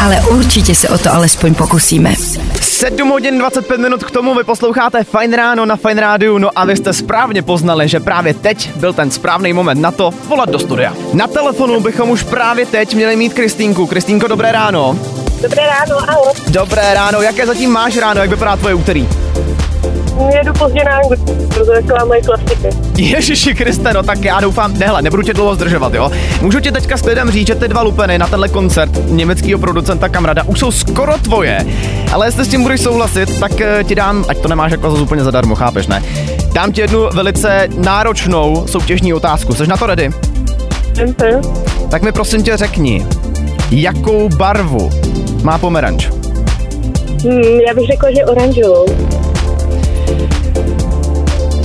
Ale 0.03 0.21
určitě 0.30 0.75
se 0.75 0.89
o 0.89 0.98
to 0.98 1.13
alespoň 1.13 1.56
pokusíme. 1.56 2.13
7 2.62 3.09
hodin 3.09 3.38
25 3.38 3.77
minut 3.77 4.03
k 4.03 4.12
tomu 4.12 4.36
vy 4.36 4.44
posloucháte 4.44 5.03
Fine 5.03 5.38
Ráno 5.38 5.65
na 5.65 5.75
Fine 5.75 6.01
Rádiu, 6.01 6.37
no 6.37 6.49
a 6.56 6.66
vy 6.66 6.76
jste 6.76 6.94
správně 6.94 7.42
poznali, 7.42 7.87
že 7.87 7.99
právě 7.99 8.33
teď 8.33 8.76
byl 8.76 8.94
ten 8.94 9.11
správný 9.11 9.54
moment 9.54 9.81
na 9.81 9.92
to 9.92 10.11
volat 10.28 10.49
do 10.49 10.59
studia. 10.59 10.94
Na 11.14 11.28
telefonu 11.28 11.80
bychom 11.80 12.09
už 12.09 12.23
právě 12.23 12.66
teď 12.66 12.95
měli 12.95 13.16
mít 13.16 13.33
Kristýnku. 13.33 13.87
Kristýnko, 13.87 14.28
dobré 14.28 14.52
ráno. 14.52 14.99
Dobré 15.42 15.64
ráno, 15.68 16.09
ahoj. 16.09 16.33
Dobré 16.47 16.94
ráno, 16.94 17.21
jaké 17.21 17.45
zatím 17.45 17.71
máš 17.71 17.97
ráno, 17.97 18.21
jak 18.21 18.30
vypadá 18.30 18.56
tvoje 18.56 18.73
úterý? 18.73 19.07
Jedu 20.35 20.53
pozdě 20.53 20.83
na 20.83 20.99
to 21.65 21.73
je 21.73 21.81
taková 21.81 22.06
moje 22.06 22.21
klasika. 22.21 22.68
Ježiši 22.97 23.56
Kriste, 23.56 23.94
no 23.94 24.03
tak 24.03 24.23
já 24.25 24.39
doufám, 24.39 24.77
nehle, 24.77 25.01
nebudu 25.01 25.23
tě 25.23 25.33
dlouho 25.33 25.56
zdržovat, 25.56 25.94
jo. 25.94 26.11
Můžu 26.41 26.59
ti 26.59 26.71
teďka 26.71 26.97
s 26.97 27.01
klidem 27.01 27.31
říct, 27.31 27.47
že 27.47 27.56
ty 27.56 27.68
dva 27.68 27.81
lupeny 27.81 28.18
na 28.18 28.27
tenhle 28.27 28.49
koncert 28.49 28.91
německého 29.06 29.59
producenta 29.59 30.09
Kamrada 30.09 30.44
už 30.44 30.59
jsou 30.59 30.71
skoro 30.71 31.18
tvoje, 31.18 31.65
ale 32.13 32.27
jestli 32.27 32.45
s 32.45 32.47
tím 32.47 32.63
budeš 32.63 32.81
souhlasit, 32.81 33.39
tak 33.39 33.61
eh, 33.61 33.83
ti 33.83 33.95
dám, 33.95 34.25
ať 34.27 34.37
to 34.37 34.47
nemáš 34.47 34.71
jako 34.71 34.91
zase 34.91 35.03
úplně 35.03 35.23
zadarmo, 35.23 35.56
chápeš, 35.56 35.87
ne? 35.87 36.03
Dám 36.53 36.71
ti 36.71 36.81
jednu 36.81 37.09
velice 37.13 37.68
náročnou 37.77 38.68
soutěžní 38.68 39.13
otázku. 39.13 39.53
Jsi 39.53 39.68
na 39.68 39.77
to 39.77 39.85
ready? 39.85 40.09
Jsem 40.95 41.15
Tak 41.89 42.01
mi 42.01 42.11
prosím 42.11 42.44
tě 42.44 42.57
řekni, 42.57 43.06
jakou 43.71 44.30
barvu 44.30 44.89
má 45.44 45.57
pomeranč? 45.57 46.09
Hmm, 47.23 47.59
já 47.68 47.73
bych 47.73 47.87
řekla, 47.87 48.11
že 48.11 48.25
oranžovou. 48.25 48.85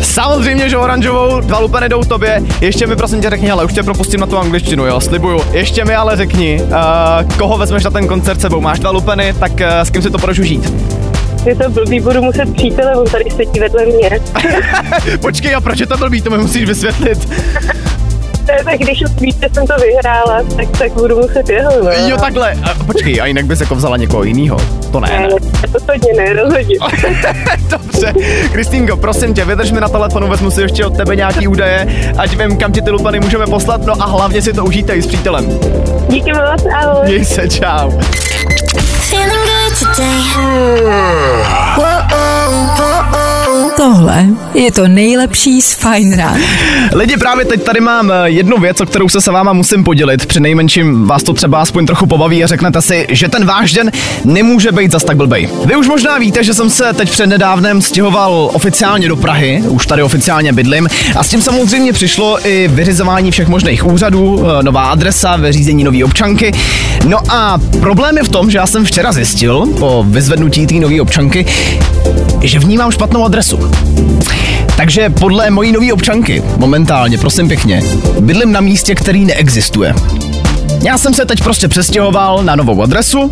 Samozřejmě, 0.02 0.68
že 0.68 0.76
oranžovou, 0.76 1.40
dva 1.40 1.58
lupeny 1.58 1.88
jdou 1.88 2.02
tobě. 2.04 2.42
Ještě 2.60 2.86
mi 2.86 2.96
prosím 2.96 3.20
tě 3.20 3.30
řekni, 3.30 3.50
ale 3.50 3.64
už 3.64 3.72
tě 3.72 3.82
propustím 3.82 4.20
na 4.20 4.26
tu 4.26 4.38
angličtinu, 4.38 4.86
jo, 4.86 5.00
slibuju. 5.00 5.40
Ještě 5.52 5.84
mi 5.84 5.94
ale 5.94 6.16
řekni, 6.16 6.62
uh, 6.62 7.36
koho 7.38 7.58
vezmeš 7.58 7.84
na 7.84 7.90
ten 7.90 8.06
koncert 8.06 8.40
sebou. 8.40 8.60
Máš 8.60 8.78
dva 8.78 8.90
lupeny, 8.90 9.34
tak 9.40 9.52
uh, 9.52 9.66
s 9.66 9.90
kým 9.90 10.02
si 10.02 10.10
to 10.10 10.18
budeš 10.18 10.38
užít? 10.38 10.72
Je 11.46 11.54
to 11.54 11.70
blbý, 11.70 12.00
budu 12.00 12.22
muset 12.22 12.52
přítele, 12.52 12.96
on 12.96 13.06
tady 13.06 13.24
sedí 13.36 13.60
vedle 13.60 13.86
mě. 13.86 14.20
Počkej, 15.20 15.54
a 15.54 15.60
proč 15.60 15.80
je 15.80 15.86
to 15.86 15.96
blbý, 15.96 16.22
to 16.22 16.30
mi 16.30 16.38
musíš 16.38 16.64
vysvětlit. 16.64 17.28
Ne, 18.48 18.64
tak 18.64 18.78
když 18.78 19.02
už 19.02 19.20
víte, 19.20 19.48
jsem 19.54 19.66
to 19.66 19.74
vyhrála, 19.76 20.42
tak, 20.56 20.78
tak 20.78 20.92
budu 20.92 21.16
muset 21.16 21.48
jeho, 21.48 21.70
no. 21.84 21.90
Jo, 22.08 22.16
takhle. 22.20 22.52
A, 22.52 22.84
počkej, 22.86 23.20
a 23.20 23.26
jinak 23.26 23.46
bys 23.46 23.60
jako 23.60 23.74
vzala 23.74 23.96
někoho 23.96 24.22
jiného? 24.24 24.56
To 24.92 25.00
ne, 25.00 25.08
Ne, 25.08 25.18
ne. 25.20 25.28
ne, 25.28 25.68
rozhodně 25.74 26.12
ne, 26.16 26.32
rozhodně. 26.42 26.76
Dobře. 27.70 28.12
Kristýnko, 28.52 28.96
prosím 28.96 29.34
tě, 29.34 29.44
vydrž 29.44 29.70
mi 29.70 29.80
na 29.80 29.88
telefonu, 29.88 30.28
vezmu 30.28 30.50
si 30.50 30.62
ještě 30.62 30.86
od 30.86 30.96
tebe 30.96 31.16
nějaký 31.16 31.48
údaje, 31.48 32.12
ať 32.18 32.36
vím, 32.36 32.56
kam 32.56 32.72
ti 32.72 32.82
ty 32.82 32.90
lupany 32.90 33.20
můžeme 33.20 33.46
poslat, 33.46 33.86
no 33.86 33.94
a 34.00 34.06
hlavně 34.06 34.42
si 34.42 34.52
to 34.52 34.64
užijte 34.64 34.92
i 34.94 35.02
s 35.02 35.06
přítelem. 35.06 35.58
Díky 36.08 36.32
moc, 36.32 36.66
ahoj. 36.82 37.04
Měj 37.06 37.24
se, 37.24 37.48
čau. 37.48 37.90
Feeling 39.10 39.32
good 39.46 39.78
today. 39.96 40.45
Tohle 43.76 44.26
je 44.54 44.72
to 44.72 44.88
nejlepší 44.88 45.62
z 45.62 45.74
Fine 45.74 46.16
Rána. 46.16 46.46
Lidi, 46.94 47.16
právě 47.16 47.44
teď 47.44 47.62
tady 47.62 47.80
mám 47.80 48.10
eh, 48.10 48.14
jednu 48.24 48.58
věc, 48.58 48.80
o 48.80 48.86
kterou 48.86 49.08
se 49.08 49.20
se 49.20 49.32
váma 49.32 49.52
musím 49.52 49.84
podělit. 49.84 50.26
Při 50.26 50.40
nejmenším 50.40 51.06
vás 51.06 51.22
to 51.22 51.32
třeba 51.32 51.60
aspoň 51.60 51.86
trochu 51.86 52.06
pobaví 52.06 52.44
a 52.44 52.46
řeknete 52.46 52.82
si, 52.82 53.06
že 53.10 53.28
ten 53.28 53.44
váš 53.44 53.72
den 53.72 53.90
nemůže 54.24 54.72
být 54.72 54.92
zas 54.92 55.04
tak 55.04 55.16
blbej. 55.16 55.48
Vy 55.64 55.76
už 55.76 55.88
možná 55.88 56.18
víte, 56.18 56.44
že 56.44 56.54
jsem 56.54 56.70
se 56.70 56.92
teď 56.92 57.10
před 57.10 57.26
nedávnem 57.26 57.82
stěhoval 57.82 58.50
oficiálně 58.52 59.08
do 59.08 59.16
Prahy, 59.16 59.62
už 59.68 59.86
tady 59.86 60.02
oficiálně 60.02 60.52
bydlím 60.52 60.88
a 61.16 61.24
s 61.24 61.28
tím 61.28 61.42
samozřejmě 61.42 61.92
přišlo 61.92 62.46
i 62.48 62.68
vyřizování 62.68 63.30
všech 63.30 63.48
možných 63.48 63.86
úřadů, 63.86 64.44
eh, 64.46 64.62
nová 64.62 64.84
adresa, 64.84 65.36
vyřízení 65.36 65.84
nové 65.84 66.04
občanky. 66.04 66.52
No 67.04 67.18
a 67.28 67.58
problém 67.80 68.16
je 68.16 68.24
v 68.24 68.28
tom, 68.28 68.50
že 68.50 68.58
já 68.58 68.66
jsem 68.66 68.84
včera 68.84 69.12
zjistil 69.12 69.66
po 69.78 70.04
vyzvednutí 70.08 70.66
té 70.66 70.74
nové 70.74 71.00
občanky, 71.00 71.46
že 72.42 72.58
v 72.58 72.64
ní 72.64 72.76
mám 72.76 72.90
špatnou 72.90 73.24
adresu. 73.24 73.65
Takže 74.76 75.10
podle 75.10 75.50
mojí 75.50 75.72
nové 75.72 75.92
občanky, 75.92 76.42
momentálně, 76.56 77.18
prosím 77.18 77.48
pěkně, 77.48 77.82
bydlím 78.20 78.52
na 78.52 78.60
místě, 78.60 78.94
který 78.94 79.24
neexistuje. 79.24 79.94
Já 80.82 80.98
jsem 80.98 81.14
se 81.14 81.24
teď 81.24 81.42
prostě 81.42 81.68
přestěhoval 81.68 82.42
na 82.42 82.56
novou 82.56 82.82
adresu 82.82 83.30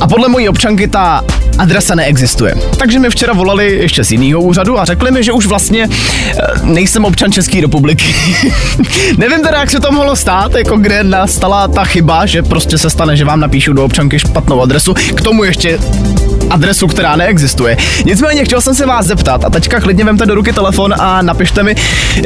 a 0.00 0.06
podle 0.06 0.28
mojí 0.28 0.48
občanky 0.48 0.88
ta 0.88 1.24
adresa 1.58 1.94
neexistuje. 1.94 2.54
Takže 2.78 2.98
mi 2.98 3.10
včera 3.10 3.32
volali 3.32 3.76
ještě 3.76 4.04
z 4.04 4.12
jiného 4.12 4.40
úřadu 4.40 4.80
a 4.80 4.84
řekli 4.84 5.10
mi, 5.10 5.22
že 5.22 5.32
už 5.32 5.46
vlastně 5.46 5.88
eh, 5.88 6.42
nejsem 6.62 7.04
občan 7.04 7.32
České 7.32 7.60
republiky. 7.60 8.14
Nevím 9.16 9.42
teda, 9.42 9.60
jak 9.60 9.70
se 9.70 9.80
to 9.80 9.92
mohlo 9.92 10.16
stát, 10.16 10.54
jako 10.54 10.76
kde 10.76 11.04
nastala 11.04 11.68
ta 11.68 11.84
chyba, 11.84 12.26
že 12.26 12.42
prostě 12.42 12.78
se 12.78 12.90
stane, 12.90 13.16
že 13.16 13.24
vám 13.24 13.40
napíšu 13.40 13.72
do 13.72 13.84
občanky 13.84 14.18
špatnou 14.18 14.62
adresu, 14.62 14.94
k 14.94 15.20
tomu 15.20 15.44
ještě 15.44 15.78
adresu, 16.50 16.86
která 16.86 17.16
neexistuje. 17.16 17.76
Nicméně 18.04 18.44
chtěl 18.44 18.60
jsem 18.60 18.74
se 18.74 18.86
vás 18.86 19.06
zeptat 19.06 19.44
a 19.44 19.50
teďka 19.50 19.80
klidně 19.80 20.04
vemte 20.04 20.26
do 20.26 20.34
ruky 20.34 20.52
telefon 20.52 20.94
a 20.98 21.22
napište 21.22 21.62
mi, 21.62 21.74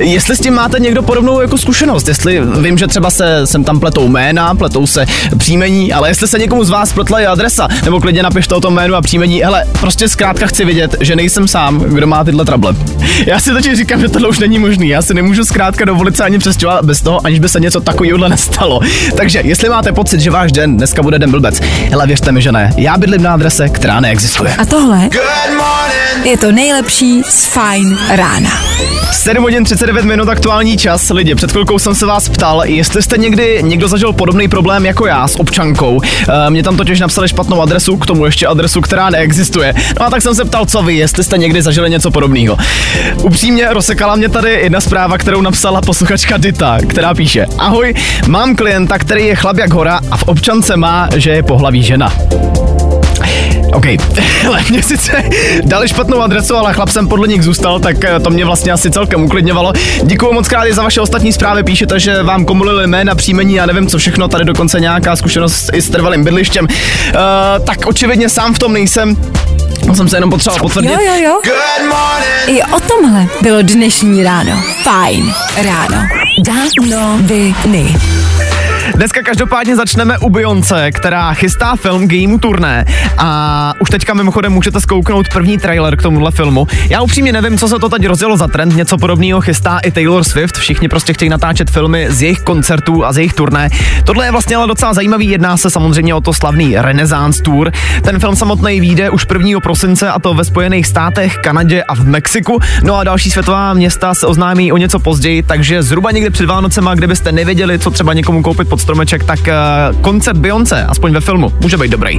jestli 0.01 0.37
s 0.37 0.41
tím 0.41 0.55
máte 0.55 0.79
někdo 0.79 1.03
podobnou 1.03 1.41
jako 1.41 1.59
zkušenost. 1.59 2.09
Jestli 2.09 2.41
vím, 2.61 2.79
že 2.79 2.87
třeba 2.87 3.11
se 3.11 3.47
sem 3.47 3.65
tam 3.65 3.81
pletou 3.81 4.09
jména, 4.09 4.55
pletou 4.55 4.87
se 4.87 5.07
příjmení, 5.39 5.93
ale 5.93 6.11
jestli 6.11 6.29
se 6.29 6.39
někomu 6.39 6.65
z 6.65 6.71
vás 6.71 6.93
pletla 6.93 7.21
i 7.21 7.27
adresa, 7.27 7.69
nebo 7.85 8.01
klidně 8.01 8.23
napište 8.23 8.55
o 8.55 8.61
tom 8.61 8.75
jménu 8.75 8.95
a 8.95 9.03
příjmení, 9.03 9.43
hele, 9.43 9.65
prostě 9.81 10.09
zkrátka 10.09 10.47
chci 10.47 10.65
vidět, 10.65 10.97
že 11.01 11.17
nejsem 11.17 11.49
sám, 11.49 11.79
kdo 11.79 12.07
má 12.07 12.25
tyhle 12.25 12.45
trable. 12.45 12.75
Já 13.27 13.41
si 13.41 13.51
totiž 13.51 13.79
říkám, 13.79 14.01
že 14.01 14.09
tohle 14.09 14.29
už 14.29 14.39
není 14.39 14.59
možný. 14.59 14.89
Já 14.89 15.03
si 15.03 15.15
nemůžu 15.15 15.45
zkrátka 15.45 15.85
dovolit 15.85 16.17
se 16.17 16.25
ani 16.25 16.39
přestěhovat 16.39 16.85
bez 16.85 17.01
toho, 17.01 17.27
aniž 17.27 17.39
by 17.39 17.49
se 17.49 17.61
něco 17.61 17.81
takového 17.81 18.29
nestalo. 18.29 18.81
Takže 19.17 19.41
jestli 19.45 19.69
máte 19.69 19.93
pocit, 19.93 20.21
že 20.21 20.31
váš 20.31 20.53
den 20.53 20.77
dneska 20.77 21.03
bude 21.03 21.19
den 21.19 21.31
blbec, 21.31 21.61
hele, 21.91 22.07
věřte 22.07 22.33
mi, 22.33 22.43
že 22.43 22.53
ne. 22.53 22.73
Já 22.77 22.99
bydlím 22.99 23.23
na 23.23 23.35
adrese, 23.35 23.69
která 23.69 24.01
neexistuje. 24.15 24.55
A 24.59 24.65
tohle 24.65 25.09
je 26.25 26.39
to 26.39 26.53
nejlepší 26.53 27.23
z 27.23 27.47
Fine 27.47 27.97
Rána. 28.17 28.51
7 29.13 29.43
hodin 29.43 29.65
39 29.65 30.05
minut 30.05 30.29
aktuální 30.29 30.77
čas. 30.77 31.11
Lidi, 31.11 31.35
před 31.35 31.51
chvilkou 31.51 31.79
jsem 31.79 31.95
se 31.95 32.07
vás 32.07 32.29
ptal, 32.29 32.63
jestli 32.65 33.03
jste 33.03 33.19
někdy 33.19 33.59
někdo 33.63 33.89
zažil 33.89 34.13
podobný 34.13 34.49
problém 34.49 34.87
jako 34.87 35.07
já 35.07 35.29
s 35.29 35.41
občankou. 35.41 36.01
E, 36.47 36.51
mě 36.51 36.63
tam 36.63 36.77
totiž 36.77 37.01
napsali 37.01 37.29
špatnou 37.29 37.63
adresu, 37.63 37.97
k 37.97 38.07
tomu 38.07 38.25
ještě 38.25 38.47
adresu, 38.47 38.81
která 38.81 39.11
neexistuje. 39.11 39.75
No 40.01 40.07
a 40.07 40.11
tak 40.11 40.23
jsem 40.23 40.35
se 40.35 40.45
ptal, 40.45 40.67
co 40.67 40.83
vy, 40.83 40.95
jestli 40.95 41.25
jste 41.25 41.39
někdy 41.39 41.63
zažili 41.63 41.91
něco 41.91 42.11
podobného. 42.11 42.57
Upřímně 43.23 43.69
rozsekala 43.71 44.17
mě 44.17 44.29
tady 44.29 44.51
jedna 44.51 44.81
zpráva, 44.81 45.19
kterou 45.19 45.41
napsala 45.41 45.81
posluchačka 45.81 46.37
Dita, 46.37 46.79
která 46.89 47.15
píše: 47.15 47.47
Ahoj, 47.59 47.95
mám 48.27 48.57
klienta, 48.57 48.99
který 48.99 49.27
je 49.27 49.37
chlap 49.37 49.57
jak 49.57 49.73
hora 49.73 50.01
a 50.11 50.17
v 50.17 50.23
občance 50.23 50.77
má, 50.77 51.09
že 51.17 51.31
je 51.31 51.43
pohlaví 51.43 51.83
žena. 51.83 52.13
OK, 53.75 53.87
mě 54.71 54.83
sice 54.83 55.23
dali 55.65 55.89
špatnou 55.89 56.21
adresu, 56.21 56.57
ale 56.57 56.75
chlap 56.75 56.89
jsem 56.89 57.09
podle 57.09 57.29
nich 57.29 57.43
zůstal, 57.43 57.81
tak 57.81 58.05
eh, 58.05 58.21
to 58.21 58.31
mě 58.31 58.45
vlastně 58.45 58.73
asi 58.73 58.91
celkem 58.91 59.25
uklidňovalo. 59.25 59.73
Děkuji 60.03 60.33
moc 60.33 60.49
krát 60.49 60.65
i 60.65 60.73
za 60.73 60.83
vaše 60.83 61.01
ostatní 61.01 61.33
zprávy, 61.33 61.65
píšete, 61.65 62.01
že 62.01 62.23
vám 62.23 62.45
komulili 62.45 62.87
jména, 62.87 63.15
příjmení 63.15 63.61
a 63.61 63.67
nevím 63.67 63.87
co 63.87 63.99
všechno, 63.99 64.29
tady 64.29 64.45
dokonce 64.45 64.81
nějaká 64.81 65.17
zkušenost 65.17 65.71
i 65.73 65.83
s 65.83 65.91
trvalým 65.91 66.25
bydlištěm. 66.25 66.65
Uh, 66.65 67.65
tak 67.65 67.87
očividně 67.87 68.29
sám 68.29 68.55
v 68.55 68.59
tom 68.59 68.73
nejsem, 68.73 69.17
to 69.87 69.95
jsem 69.95 70.09
se 70.09 70.17
jenom 70.17 70.31
potřeboval 70.31 70.61
potvrdit. 70.63 70.91
Jo, 70.91 70.99
jo, 71.01 71.15
jo. 71.25 71.41
I 72.47 72.63
o 72.63 72.81
tomhle 72.81 73.27
bylo 73.43 73.63
dnešní 73.63 74.25
ráno. 74.25 74.63
Fajn 74.83 75.35
ráno. 75.57 75.97
Danoviny. 76.47 77.95
Dneska 78.93 79.23
každopádně 79.23 79.77
začneme 79.77 80.19
u 80.19 80.31
Beyoncé, 80.31 80.93
která 80.93 81.35
chystá 81.35 81.77
film 81.77 82.09
k 82.09 82.13
jejímu 82.13 82.39
turné 82.39 82.85
a 83.19 83.73
už 83.81 83.91
teďka 83.91 84.15
mimochodem 84.15 84.53
můžete 84.53 84.81
zkouknout 84.81 85.29
první 85.29 85.59
trailer 85.59 85.97
k 85.97 86.03
tomuhle 86.03 86.31
filmu. 86.31 86.67
Já 86.91 87.01
upřímně 87.01 87.33
nevím, 87.33 87.59
co 87.59 87.69
se 87.69 87.79
to 87.79 87.89
teď 87.89 88.07
rozjelo 88.07 88.37
za 88.37 88.49
trend, 88.49 88.77
něco 88.77 88.99
podobného 88.99 89.41
chystá 89.41 89.79
i 89.79 89.91
Taylor 89.91 90.25
Swift, 90.25 90.57
všichni 90.57 90.89
prostě 90.89 91.13
chtějí 91.13 91.29
natáčet 91.29 91.71
filmy 91.71 92.07
z 92.11 92.23
jejich 92.23 92.41
koncertů 92.41 93.05
a 93.05 93.13
z 93.13 93.17
jejich 93.17 93.33
turné. 93.33 93.71
Tohle 94.05 94.25
je 94.27 94.31
vlastně 94.31 94.57
ale 94.57 94.67
docela 94.67 94.95
zajímavý, 94.95 95.31
jedná 95.31 95.57
se 95.57 95.71
samozřejmě 95.71 96.15
o 96.15 96.21
to 96.21 96.33
slavný 96.33 96.77
Renaissance 96.79 97.43
Tour. 97.43 97.73
Ten 98.03 98.21
film 98.21 98.37
samotný 98.37 98.81
vyjde 98.81 99.11
už 99.11 99.27
1. 99.33 99.61
prosince 99.61 100.11
a 100.11 100.19
to 100.19 100.35
ve 100.35 100.45
Spojených 100.45 100.87
státech, 100.87 101.37
Kanadě 101.37 101.83
a 101.83 101.95
v 101.95 102.05
Mexiku. 102.05 102.61
No 102.83 102.97
a 102.97 103.05
další 103.05 103.31
světová 103.31 103.75
města 103.75 104.15
se 104.15 104.27
oznámí 104.27 104.73
o 104.73 104.77
něco 104.77 104.99
později, 104.99 105.43
takže 105.43 105.83
zhruba 105.83 106.11
někde 106.11 106.31
před 106.31 106.47
Vánocema, 106.47 106.95
kdybyste 106.95 107.33
nevěděli, 107.33 107.79
co 107.79 107.91
třeba 107.91 108.13
někomu 108.13 108.43
koupit 108.43 108.69
pod 108.75 108.81
stromeček, 108.81 109.25
tak 109.25 109.41
uh, 109.47 109.95
koncert 110.03 110.39
Beyoncé, 110.39 110.83
aspoň 110.83 111.13
ve 111.13 111.21
filmu, 111.21 111.53
může 111.61 111.77
být 111.77 111.91
dobrý. 111.91 112.19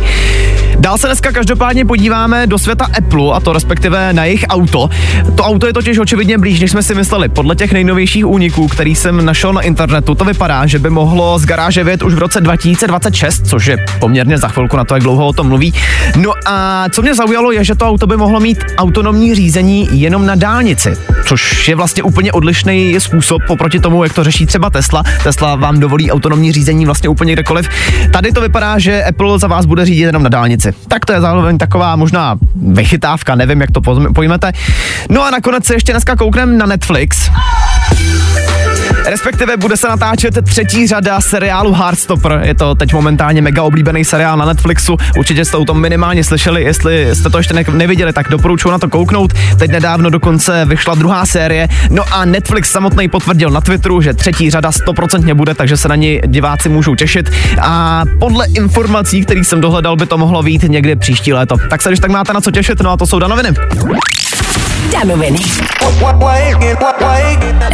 Dál 0.80 0.98
se 0.98 1.08
dneska 1.08 1.32
každopádně 1.32 1.86
podíváme 1.86 2.48
do 2.48 2.58
světa 2.58 2.88
Apple, 2.98 3.34
a 3.34 3.40
to 3.40 3.54
respektive 3.54 4.14
na 4.14 4.26
jejich 4.26 4.46
auto. 4.50 4.90
To 5.36 5.44
auto 5.44 5.68
je 5.68 5.74
totiž 5.74 6.00
očividně 6.00 6.38
blíž, 6.38 6.60
než 6.60 6.72
jsme 6.72 6.84
si 6.84 6.96
mysleli. 6.96 7.30
Podle 7.30 7.56
těch 7.56 7.72
nejnovějších 7.72 8.26
úniků, 8.26 8.68
který 8.68 8.96
jsem 8.96 9.26
našel 9.26 9.54
na 9.54 9.62
internetu, 9.62 10.16
to 10.16 10.26
vypadá, 10.26 10.66
že 10.66 10.80
by 10.80 10.90
mohlo 10.90 11.40
z 11.40 11.46
garáže 11.46 11.84
vyjet 11.84 12.04
už 12.04 12.14
v 12.14 12.18
roce 12.18 12.42
2026, 12.42 13.48
což 13.48 13.66
je 13.66 13.78
poměrně 14.00 14.38
za 14.38 14.48
chvilku 14.48 14.78
na 14.78 14.84
to, 14.84 14.94
jak 14.94 15.04
dlouho 15.04 15.28
o 15.28 15.34
tom 15.34 15.48
mluví. 15.48 15.74
No 16.16 16.32
a 16.46 16.86
co 16.90 17.02
mě 17.02 17.16
zaujalo, 17.16 17.52
je, 17.52 17.64
že 17.64 17.76
to 17.76 17.88
auto 17.88 18.08
by 18.08 18.18
mohlo 18.18 18.40
mít 18.40 18.58
autonomní 18.78 19.36
řízení 19.36 19.88
jenom 19.92 20.26
na 20.26 20.36
dálnici, 20.36 20.94
což 21.28 21.68
je 21.68 21.76
vlastně 21.76 22.04
úplně 22.04 22.32
odlišný 22.32 22.96
způsob 23.00 23.42
oproti 23.48 23.80
tomu, 23.80 24.04
jak 24.04 24.14
to 24.14 24.24
řeší 24.24 24.46
třeba 24.46 24.70
Tesla. 24.70 25.04
Tesla 25.24 25.56
vám 25.56 25.80
dovolí 25.80 26.12
autonomní 26.12 26.52
řízení 26.52 26.86
vlastně 26.86 27.10
úplně 27.10 27.34
kdekoliv. 27.34 27.70
Tady 28.14 28.32
to 28.32 28.42
vypadá, 28.42 28.80
že 28.80 29.04
Apple 29.04 29.40
za 29.40 29.48
vás 29.48 29.66
bude 29.66 29.86
řídit 29.86 30.02
jenom 30.02 30.24
na 30.24 30.30
dálnici. 30.30 30.65
Tak 30.88 31.06
to 31.06 31.14
je 31.14 31.22
zároveň 31.22 31.58
taková 31.58 31.96
možná 31.96 32.38
vychytávka, 32.56 33.36
nevím, 33.36 33.62
jak 33.62 33.72
to 33.72 33.82
pojmete. 34.14 34.52
No 35.10 35.24
a 35.24 35.32
nakonec 35.32 35.66
se 35.66 35.74
ještě 35.74 35.92
dneska 35.92 36.16
koukneme 36.16 36.58
na 36.58 36.66
Netflix. 36.66 37.30
Respektive 39.06 39.58
bude 39.58 39.78
se 39.78 39.88
natáčet 39.88 40.46
třetí 40.46 40.88
řada 40.88 41.22
seriálu 41.22 41.74
Heartstopper. 41.74 42.42
Je 42.44 42.56
to 42.56 42.76
teď 42.76 42.94
momentálně 42.94 43.42
mega 43.42 43.64
oblíbený 43.64 44.06
seriál 44.06 44.38
na 44.38 44.46
Netflixu. 44.46 44.98
Určitě 45.18 45.46
jste 45.46 45.58
o 45.58 45.66
tom 45.66 45.82
minimálně 45.82 46.24
slyšeli. 46.24 46.64
Jestli 46.64 47.16
jste 47.16 47.30
to 47.30 47.38
ještě 47.38 47.54
ne- 47.54 47.64
neviděli, 47.72 48.14
tak 48.14 48.30
doporučuji 48.30 48.72
na 48.72 48.80
to 48.80 48.90
kouknout. 48.90 49.34
Teď 49.60 49.72
nedávno 49.72 50.10
dokonce 50.10 50.66
vyšla 50.66 50.96
druhá 50.96 51.26
série. 51.26 51.68
No 51.90 52.04
a 52.12 52.26
Netflix 52.26 52.72
samotný 52.72 53.08
potvrdil 53.08 53.50
na 53.50 53.62
Twitteru, 53.62 54.02
že 54.02 54.14
třetí 54.14 54.50
řada 54.50 54.72
stoprocentně 54.72 55.34
bude, 55.34 55.54
takže 55.54 55.78
se 55.78 55.88
na 55.88 55.96
ní 55.96 56.22
diváci 56.28 56.70
můžou 56.70 56.96
těšit. 56.96 57.32
A 57.62 58.04
podle 58.20 58.46
informací, 58.56 59.22
které 59.26 59.44
jsem 59.44 59.62
dohledal, 59.62 59.96
by 59.96 60.06
to 60.06 60.18
mohlo 60.18 60.44
být 60.44 60.64
někdy 60.64 60.96
příští 60.96 61.34
léto. 61.34 61.56
Tak 61.70 61.82
se 61.82 61.90
když 61.90 62.00
tak 62.00 62.12
máte 62.12 62.34
na 62.34 62.42
co 62.42 62.52
těšit, 62.52 62.80
no 62.82 62.92
a 62.92 62.98
to 62.98 63.08
jsou 63.08 63.20
danoviny. 63.20 63.50
Danoviny. 64.92 65.40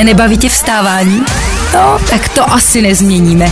Nebaví 0.04 0.38
tě 0.38 0.50
vstávání? 0.50 1.26
No, 1.74 2.00
tak 2.10 2.30
to 2.30 2.54
asi 2.54 2.82
nezměníme. 2.82 3.52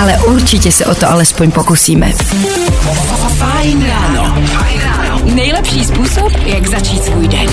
Ale 0.00 0.18
určitě 0.18 0.72
se 0.72 0.86
o 0.86 0.94
to 0.94 1.10
alespoň 1.10 1.50
pokusíme. 1.50 2.12
Fajn 3.38 3.86
ráno. 3.86 4.36
Nejlepší 5.24 5.84
způsob, 5.84 6.32
jak 6.46 6.66
začít 6.66 7.04
svůj 7.04 7.28
den. 7.28 7.46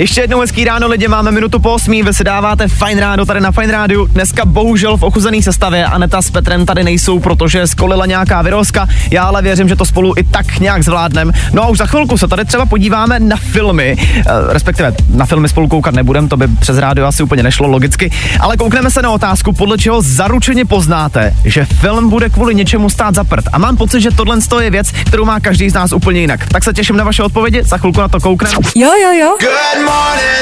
Ještě 0.00 0.20
jednou 0.20 0.40
hezký 0.40 0.64
ráno 0.64 0.88
lidi, 0.88 1.08
máme 1.08 1.30
minutu 1.30 1.58
po 1.58 1.72
8, 1.72 2.04
vy 2.04 2.14
si 2.14 2.24
dáváte 2.24 2.68
fajn 2.68 2.98
ráno 2.98 3.26
tady 3.26 3.40
na 3.40 3.52
Fajn 3.52 3.70
rádiu. 3.70 4.06
Dneska 4.06 4.44
bohužel 4.44 4.96
v 4.96 5.02
ochuzený 5.02 5.42
sestavě 5.42 5.84
Aneta 5.84 6.22
s 6.22 6.30
Petrem 6.30 6.66
tady 6.66 6.84
nejsou, 6.84 7.20
protože 7.20 7.66
skolila 7.66 8.06
nějaká 8.06 8.42
vyrozka. 8.42 8.88
Já 9.10 9.22
ale 9.22 9.42
věřím, 9.42 9.68
že 9.68 9.76
to 9.76 9.84
spolu 9.84 10.14
i 10.16 10.24
tak 10.24 10.58
nějak 10.58 10.84
zvládnem. 10.84 11.32
No 11.52 11.62
a 11.62 11.68
už 11.68 11.78
za 11.78 11.86
chvilku 11.86 12.18
se 12.18 12.28
tady 12.28 12.44
třeba 12.44 12.66
podíváme 12.66 13.20
na 13.20 13.36
filmy, 13.36 13.96
eh, 13.98 14.24
respektive 14.48 14.94
na 15.08 15.26
filmy 15.26 15.48
spolu 15.48 15.68
koukat 15.68 15.94
nebudem, 15.94 16.28
to 16.28 16.36
by 16.36 16.48
přes 16.48 16.78
rádio 16.78 17.06
asi 17.06 17.22
úplně 17.22 17.42
nešlo 17.42 17.68
logicky, 17.68 18.10
ale 18.40 18.56
koukneme 18.56 18.90
se 18.90 19.02
na 19.02 19.10
otázku, 19.10 19.52
podle 19.52 19.78
čeho 19.78 20.02
zaručeně 20.02 20.64
poznáte, 20.64 21.34
že 21.44 21.64
film 21.64 22.10
bude 22.10 22.28
kvůli 22.28 22.54
něčemu 22.54 22.90
stát 22.90 23.14
za 23.14 23.24
prd. 23.24 23.44
A 23.52 23.58
mám 23.58 23.76
pocit, 23.76 24.00
že 24.00 24.10
tohle 24.10 24.38
je 24.60 24.70
věc, 24.70 24.90
kterou 24.90 25.24
má 25.24 25.40
každý 25.40 25.70
z 25.70 25.74
nás 25.74 25.92
úplně 25.92 26.20
jinak. 26.20 26.48
Tak 26.48 26.64
se 26.64 26.72
těším 26.72 26.96
na 26.96 27.04
vaše 27.04 27.22
odpovědi, 27.22 27.62
za 27.62 27.78
chvilku 27.78 28.00
na 28.00 28.08
to 28.08 28.20
koukneme. 28.20 28.54
Jo, 28.74 28.90
jo, 29.02 29.12
jo. 29.20 29.36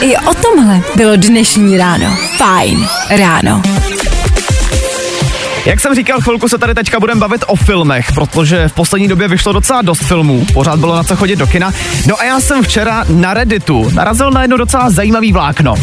I 0.01 0.17
o 0.17 0.35
tomhle 0.35 0.81
bylo 0.97 1.17
dnešní 1.17 1.79
ráno. 1.79 2.17
Fajn 2.37 2.89
ráno. 3.11 3.63
Jak 5.67 5.81
jsem 5.81 5.95
říkal, 5.95 6.21
chvilku 6.21 6.49
se 6.49 6.59
tady 6.59 6.75
teďka 6.75 7.01
budeme 7.01 7.21
bavit 7.21 7.45
o 7.47 7.57
filmech, 7.57 8.13
protože 8.13 8.69
v 8.69 8.73
poslední 8.73 9.09
době 9.09 9.29
vyšlo 9.29 9.53
docela 9.53 9.83
dost 9.83 10.05
filmů, 10.05 10.47
pořád 10.53 10.79
bylo 10.79 10.97
na 10.97 11.05
co 11.05 11.17
chodit 11.17 11.37
do 11.37 11.47
kina. 11.47 11.73
No 12.07 12.21
a 12.21 12.25
já 12.25 12.41
jsem 12.41 12.63
včera 12.63 13.05
na 13.09 13.35
Redditu 13.35 13.91
narazil 13.91 14.31
na 14.31 14.43
jedno 14.43 14.57
docela 14.57 14.91
zajímavý 14.91 15.33
vlákno. 15.33 15.75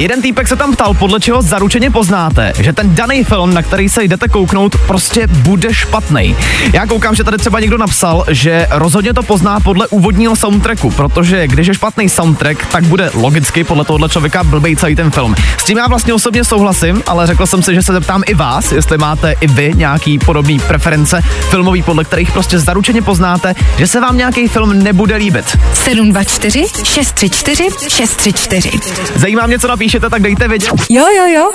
Jeden 0.00 0.22
týpek 0.22 0.48
se 0.48 0.56
tam 0.56 0.72
ptal, 0.72 0.94
podle 0.94 1.20
čeho 1.20 1.42
zaručeně 1.42 1.90
poznáte, 1.90 2.52
že 2.60 2.72
ten 2.72 2.94
daný 2.94 3.24
film, 3.24 3.54
na 3.54 3.62
který 3.62 3.88
se 3.88 4.04
jdete 4.04 4.28
kouknout, 4.28 4.76
prostě 4.86 5.26
bude 5.26 5.74
špatný. 5.74 6.36
Já 6.72 6.86
koukám, 6.86 7.14
že 7.14 7.24
tady 7.24 7.38
třeba 7.38 7.60
někdo 7.60 7.78
napsal, 7.78 8.24
že 8.28 8.66
rozhodně 8.70 9.14
to 9.14 9.22
pozná 9.22 9.60
podle 9.60 9.88
úvodního 9.88 10.36
soundtracku, 10.36 10.90
protože 10.90 11.48
když 11.48 11.66
je 11.66 11.74
špatný 11.74 12.08
soundtrack, 12.08 12.66
tak 12.66 12.84
bude 12.84 13.10
logicky 13.14 13.64
podle 13.64 13.84
tohohle 13.84 14.08
člověka 14.08 14.44
blbej 14.44 14.76
celý 14.76 14.96
ten 14.96 15.10
film. 15.10 15.34
S 15.58 15.64
tím 15.64 15.78
já 15.78 15.88
vlastně 15.88 16.14
osobně 16.14 16.44
souhlasím, 16.44 17.02
ale 17.06 17.26
řekl 17.26 17.46
jsem 17.46 17.62
si, 17.62 17.74
že 17.74 17.82
se 17.82 17.92
zeptám 17.92 18.22
i 18.26 18.34
vás, 18.34 18.72
jestli 18.72 18.98
máte 18.98 19.34
i 19.40 19.46
vy 19.46 19.72
nějaký 19.74 20.18
podobný 20.18 20.58
preference 20.58 21.22
filmový, 21.50 21.82
podle 21.82 22.04
kterých 22.04 22.32
prostě 22.32 22.58
zaručeně 22.58 23.02
poznáte, 23.02 23.54
že 23.78 23.86
se 23.86 24.00
vám 24.00 24.16
nějaký 24.16 24.48
film 24.48 24.82
nebude 24.82 25.16
líbit. 25.16 25.58
724 25.74 26.64
634 26.84 27.68
634. 27.88 28.70
Zajímá 29.16 29.46
mě, 29.46 29.58
co 29.58 29.68
napíšete, 29.90 30.10
tak 30.10 30.22
dejte 30.22 30.48
vědět. 30.48 30.70
Jo, 30.90 31.04
jo, 31.16 31.26
jo. 31.26 31.50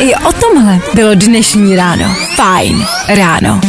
I 0.00 0.14
o 0.14 0.32
tomhle 0.32 0.78
bylo 0.94 1.14
dnešní 1.14 1.76
ráno. 1.76 2.16
Fajn 2.36 2.86
ráno. 3.08 3.60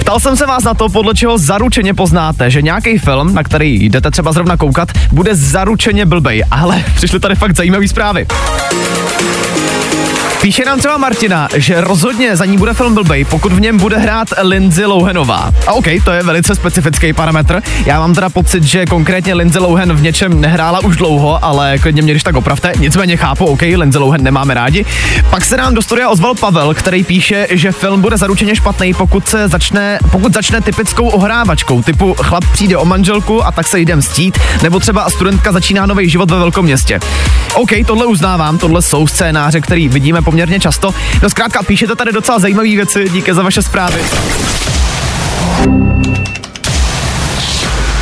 Ptal 0.00 0.20
jsem 0.20 0.36
se 0.36 0.46
vás 0.46 0.64
na 0.64 0.74
to, 0.74 0.88
podle 0.88 1.14
čeho 1.14 1.38
zaručeně 1.38 1.94
poznáte, 1.94 2.50
že 2.50 2.62
nějaký 2.62 2.98
film, 2.98 3.34
na 3.34 3.42
který 3.42 3.84
jdete 3.84 4.10
třeba 4.10 4.32
zrovna 4.32 4.56
koukat, 4.56 4.88
bude 5.12 5.34
zaručeně 5.34 6.06
blbej, 6.06 6.44
ale 6.50 6.84
přišly 6.94 7.20
tady 7.20 7.34
fakt 7.34 7.56
zajímavé 7.56 7.88
zprávy. 7.88 8.26
Píše 10.42 10.64
nám 10.64 10.78
třeba 10.78 10.96
Martina, 10.96 11.48
že 11.56 11.80
rozhodně 11.80 12.36
za 12.36 12.44
ní 12.44 12.58
bude 12.58 12.74
film 12.74 12.94
blbej, 12.94 13.24
pokud 13.24 13.52
v 13.52 13.60
něm 13.60 13.78
bude 13.78 13.98
hrát 13.98 14.28
Lindsay 14.42 14.84
Lohanová. 14.84 15.50
A 15.66 15.72
OK, 15.72 15.84
to 16.04 16.10
je 16.10 16.22
velice 16.22 16.54
specifický 16.54 17.12
parametr. 17.12 17.62
Já 17.86 18.00
mám 18.00 18.14
teda 18.14 18.28
pocit, 18.28 18.62
že 18.62 18.86
konkrétně 18.86 19.34
Lindsay 19.34 19.62
Lohan 19.62 19.92
v 19.92 20.02
něčem 20.02 20.40
nehrála 20.40 20.84
už 20.84 20.96
dlouho, 20.96 21.44
ale 21.44 21.78
klidně 21.78 22.02
mě 22.02 22.12
když 22.12 22.22
tak 22.22 22.36
opravte. 22.36 22.72
Nicméně 22.78 23.16
chápu, 23.16 23.44
OK, 23.44 23.62
Lindsay 23.62 24.02
Lohan 24.02 24.22
nemáme 24.22 24.54
rádi. 24.54 24.84
Pak 25.30 25.44
se 25.44 25.56
nám 25.56 25.74
do 25.74 25.82
studia 25.82 26.08
ozval 26.08 26.34
Pavel, 26.34 26.74
který 26.74 27.04
píše, 27.04 27.46
že 27.50 27.72
film 27.72 28.00
bude 28.00 28.16
zaručeně 28.16 28.56
špatný, 28.56 28.94
pokud 28.94 29.28
se 29.28 29.48
začne, 29.48 29.98
pokud 30.12 30.34
začne 30.34 30.60
typickou 30.60 31.08
ohrávačkou, 31.08 31.82
typu 31.82 32.14
chlap 32.14 32.44
přijde 32.52 32.76
o 32.76 32.84
manželku 32.84 33.46
a 33.46 33.52
tak 33.52 33.68
se 33.68 33.80
jdem 33.80 33.98
mstít, 33.98 34.38
nebo 34.62 34.80
třeba 34.80 35.10
studentka 35.10 35.52
začíná 35.52 35.86
nový 35.86 36.08
život 36.08 36.30
ve 36.30 36.38
velkom 36.38 36.64
městě. 36.64 37.00
OK, 37.54 37.70
tohle 37.86 38.06
uznávám, 38.06 38.58
tohle 38.58 38.82
jsou 38.82 39.06
scénáře, 39.06 39.60
který 39.60 39.88
vidíme 39.88 40.22
poměrně 40.30 40.60
často. 40.60 40.94
No 41.22 41.30
zkrátka, 41.30 41.62
píšete 41.62 41.96
tady 41.96 42.12
docela 42.12 42.38
zajímavé 42.38 42.68
věci, 42.68 43.08
díky 43.08 43.34
za 43.34 43.42
vaše 43.42 43.62
zprávy. 43.62 44.00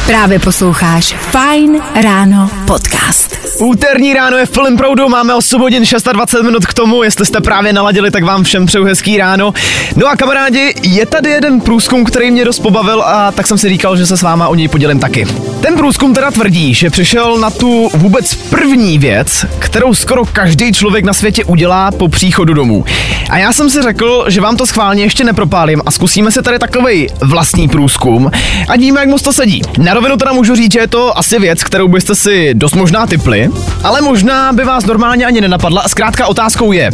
Právě 0.09 0.39
posloucháš 0.39 1.15
Fajn 1.19 1.81
ráno 2.03 2.51
podcast. 2.67 3.39
Úterní 3.61 4.15
ráno 4.15 4.37
je 4.37 4.47
v 4.47 4.51
plném 4.51 4.77
proudu, 4.77 5.09
máme 5.09 5.35
8 5.35 5.61
hodin 5.61 5.85
26 6.13 6.43
minut 6.43 6.67
k 6.67 6.75
tomu, 6.75 7.03
jestli 7.03 7.27
jste 7.27 7.41
právě 7.41 7.73
naladili, 7.73 8.11
tak 8.11 8.25
vám 8.25 8.45
všem 8.45 8.67
přeju 8.67 8.85
hezký 8.85 9.19
ráno. 9.19 9.55
No 9.97 10.07
a 10.07 10.17
kamarádi, 10.17 10.75
je 10.83 11.07
tady 11.07 11.31
jeden 11.31 11.61
průzkum, 11.61 12.05
který 12.05 12.31
mě 12.31 12.45
dost 12.45 12.59
pobavil 12.59 13.03
a 13.03 13.33
tak 13.33 13.47
jsem 13.47 13.59
si 13.59 13.69
říkal, 13.69 13.97
že 13.97 14.07
se 14.07 14.17
s 14.17 14.23
váma 14.23 14.49
o 14.49 14.55
něj 14.55 14.69
podělím 14.69 15.01
taky. 15.01 15.27
Ten 15.61 15.77
průzkum 15.77 16.15
teda 16.15 16.31
tvrdí, 16.31 16.75
že 16.75 16.91
přišel 16.91 17.39
na 17.39 17.51
tu 17.51 17.91
vůbec 17.95 18.35
první 18.35 18.99
věc, 18.99 19.47
kterou 19.59 19.95
skoro 19.95 20.25
každý 20.25 20.73
člověk 20.73 21.05
na 21.05 21.13
světě 21.13 21.45
udělá 21.45 21.91
po 21.91 22.09
příchodu 22.09 22.55
domů. 22.55 22.85
A 23.31 23.39
já 23.39 23.53
jsem 23.53 23.71
si 23.71 23.83
řekl, 23.83 24.25
že 24.29 24.41
vám 24.41 24.57
to 24.57 24.67
schválně 24.67 25.03
ještě 25.03 25.25
nepropálím 25.25 25.83
a 25.87 25.91
zkusíme 25.91 26.31
si 26.31 26.43
tady 26.43 26.59
takový 26.59 27.09
vlastní 27.21 27.69
průzkum 27.69 28.31
a 28.69 28.77
víme, 28.77 29.01
jak 29.01 29.09
moc 29.09 29.23
to 29.23 29.33
sedí. 29.33 29.63
Na 29.79 29.98
rovinu 29.99 30.17
teda 30.17 30.33
můžu 30.33 30.55
říct, 30.57 30.73
že 30.73 30.79
je 30.79 30.89
to 30.89 31.19
asi 31.19 31.39
věc, 31.39 31.65
kterou 31.65 31.89
byste 31.89 32.15
si 32.15 32.55
dost 32.55 32.75
možná 32.75 33.07
typli, 33.07 33.51
ale 33.85 34.01
možná 34.01 34.53
by 34.53 34.65
vás 34.65 34.87
normálně 34.87 35.27
ani 35.27 35.41
nenapadla. 35.41 35.89
Zkrátka 35.89 36.27
otázkou 36.27 36.73
je, 36.73 36.91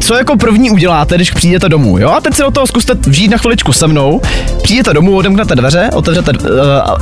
co 0.00 0.14
jako 0.14 0.36
první 0.36 0.70
uděláte, 0.70 1.14
když 1.14 1.30
přijdete 1.30 1.68
domů, 1.68 1.98
jo? 1.98 2.10
A 2.10 2.20
teď 2.20 2.34
si 2.34 2.42
do 2.42 2.50
toho 2.50 2.66
zkuste 2.66 2.94
vžít 2.94 3.30
na 3.30 3.38
chviličku 3.38 3.72
se 3.72 3.86
mnou. 3.86 4.20
Přijdete 4.62 4.92
domů, 4.94 5.16
odemknete 5.16 5.54
dveře, 5.54 5.90
otevřete, 5.94 6.32
uh, 6.32 6.48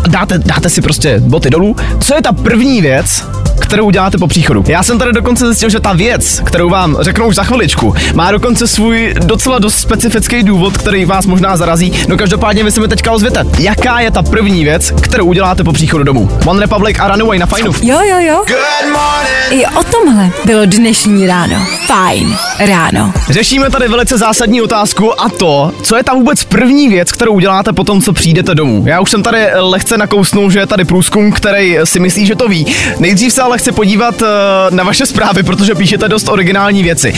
dáte, 0.08 0.38
dáte 0.38 0.70
si 0.70 0.80
prostě 0.80 1.20
boty 1.20 1.50
dolů. 1.50 1.76
Co 2.00 2.14
je 2.14 2.22
ta 2.22 2.32
první 2.32 2.80
věc, 2.80 3.24
kterou 3.60 3.84
uděláte 3.84 4.18
po 4.18 4.26
příchodu? 4.26 4.64
Já 4.68 4.82
jsem 4.82 4.98
tady 4.98 5.12
dokonce 5.12 5.46
zjistil, 5.46 5.70
že 5.70 5.80
ta 5.80 5.92
věc, 5.92 6.42
kterou 6.44 6.68
vám 6.68 6.96
řeknu 7.00 7.26
už 7.26 7.34
za 7.34 7.44
chviličku, 7.44 7.94
má 8.14 8.32
dokonce 8.32 8.68
svůj 8.68 9.14
docela 9.24 9.58
dost 9.58 9.78
specifický 9.78 10.42
důvod, 10.42 10.76
který 10.78 11.04
vás 11.04 11.26
možná 11.26 11.56
zarazí. 11.56 11.92
No 12.08 12.16
každopádně 12.16 12.64
vy 12.64 12.70
se 12.70 12.80
mi 12.80 12.88
teďka 12.88 13.12
ozvěte, 13.12 13.44
jaká 13.58 14.00
je 14.00 14.10
ta 14.10 14.22
první 14.22 14.64
věc, 14.64 14.92
kterou 15.00 15.24
uděláte 15.24 15.64
po 15.64 15.72
příchodu 15.72 16.04
domů? 16.04 16.30
One 16.46 16.60
Republic 16.60 16.96
a 17.00 17.08
Runaway 17.08 17.38
na 17.38 17.46
fajnu. 17.46 17.72
Jo, 17.82 18.00
jo, 18.00 18.18
jo. 18.20 18.44
I 19.50 19.66
o 19.66 19.84
tomhle 19.84 20.30
bylo 20.44 20.60
dnešní 20.66 21.26
ráno. 21.26 21.56
Fajn 21.86 22.36
ráno. 22.58 22.87
Řešíme 23.30 23.70
tady 23.70 23.88
velice 23.88 24.18
zásadní 24.18 24.62
otázku 24.62 25.20
a 25.20 25.28
to, 25.28 25.72
co 25.82 25.96
je 25.96 26.04
ta 26.04 26.14
vůbec 26.14 26.44
první 26.44 26.88
věc, 26.88 27.12
kterou 27.12 27.32
uděláte 27.32 27.72
po 27.72 27.84
tom, 27.84 28.02
co 28.02 28.12
přijdete 28.12 28.54
domů. 28.54 28.84
Já 28.86 29.00
už 29.00 29.10
jsem 29.10 29.22
tady 29.22 29.46
lehce 29.54 29.98
nakousnul, 29.98 30.50
že 30.50 30.58
je 30.58 30.66
tady 30.66 30.84
průzkum, 30.84 31.32
který 31.32 31.78
si 31.84 32.00
myslí, 32.00 32.26
že 32.26 32.34
to 32.34 32.48
ví. 32.48 32.66
Nejdřív 32.98 33.32
se 33.32 33.42
ale 33.42 33.58
chci 33.58 33.72
podívat 33.72 34.22
eh, 34.22 34.26
na 34.70 34.84
vaše 34.84 35.06
zprávy, 35.06 35.42
protože 35.42 35.74
píšete 35.74 36.08
dost 36.08 36.28
originální 36.28 36.82
věci. 36.82 37.14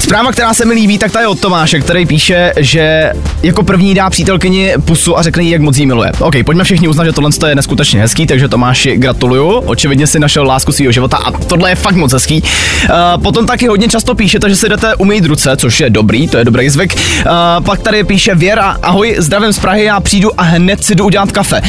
Zpráva, 0.00 0.32
která 0.32 0.54
se 0.54 0.64
mi 0.64 0.74
líbí, 0.74 0.98
tak 0.98 1.12
ta 1.12 1.20
je 1.20 1.26
od 1.26 1.40
Tomáše, 1.40 1.80
který 1.80 2.06
píše, 2.06 2.52
že 2.56 3.12
jako 3.42 3.62
první 3.62 3.94
dá 3.94 4.10
přítelkyni 4.10 4.74
pusu 4.84 5.18
a 5.18 5.22
řekne 5.22 5.42
jí, 5.42 5.50
jak 5.50 5.60
moc 5.60 5.78
jí 5.78 5.86
miluje. 5.86 6.12
OK, 6.20 6.34
pojďme 6.44 6.64
všichni 6.64 6.88
uznat, 6.88 7.04
že 7.04 7.12
tohle 7.12 7.30
je 7.46 7.54
neskutečně 7.54 8.00
hezký, 8.00 8.26
takže 8.26 8.48
Tomáši 8.48 8.96
gratuluju. 8.96 9.48
Očividně 9.48 10.06
si 10.06 10.18
našel 10.18 10.44
lásku 10.44 10.72
svého 10.72 10.92
života 10.92 11.16
a 11.16 11.30
tohle 11.30 11.70
je 11.70 11.74
fakt 11.74 11.94
moc 11.94 12.12
hezký. 12.12 12.42
Uh, 12.42 13.22
potom 13.22 13.46
taky 13.46 13.66
hodně 13.66 13.88
často 13.88 14.14
píšete, 14.14 14.50
že 14.50 14.56
si 14.56 14.68
jdete 14.68 14.87
umýt 14.96 15.24
ruce, 15.24 15.56
což 15.56 15.80
je 15.80 15.90
dobrý, 15.90 16.28
to 16.28 16.38
je 16.38 16.44
dobrý 16.44 16.68
zvyk. 16.68 16.94
Uh, 16.94 17.64
pak 17.64 17.80
tady 17.80 18.04
píše 18.04 18.34
Věra, 18.34 18.76
ahoj, 18.82 19.16
zdravím 19.18 19.52
z 19.52 19.58
Prahy, 19.58 19.84
já 19.84 20.00
přijdu 20.00 20.40
a 20.40 20.42
hned 20.42 20.84
si 20.84 20.94
jdu 20.94 21.04
udělat 21.04 21.32
kafe. 21.32 21.60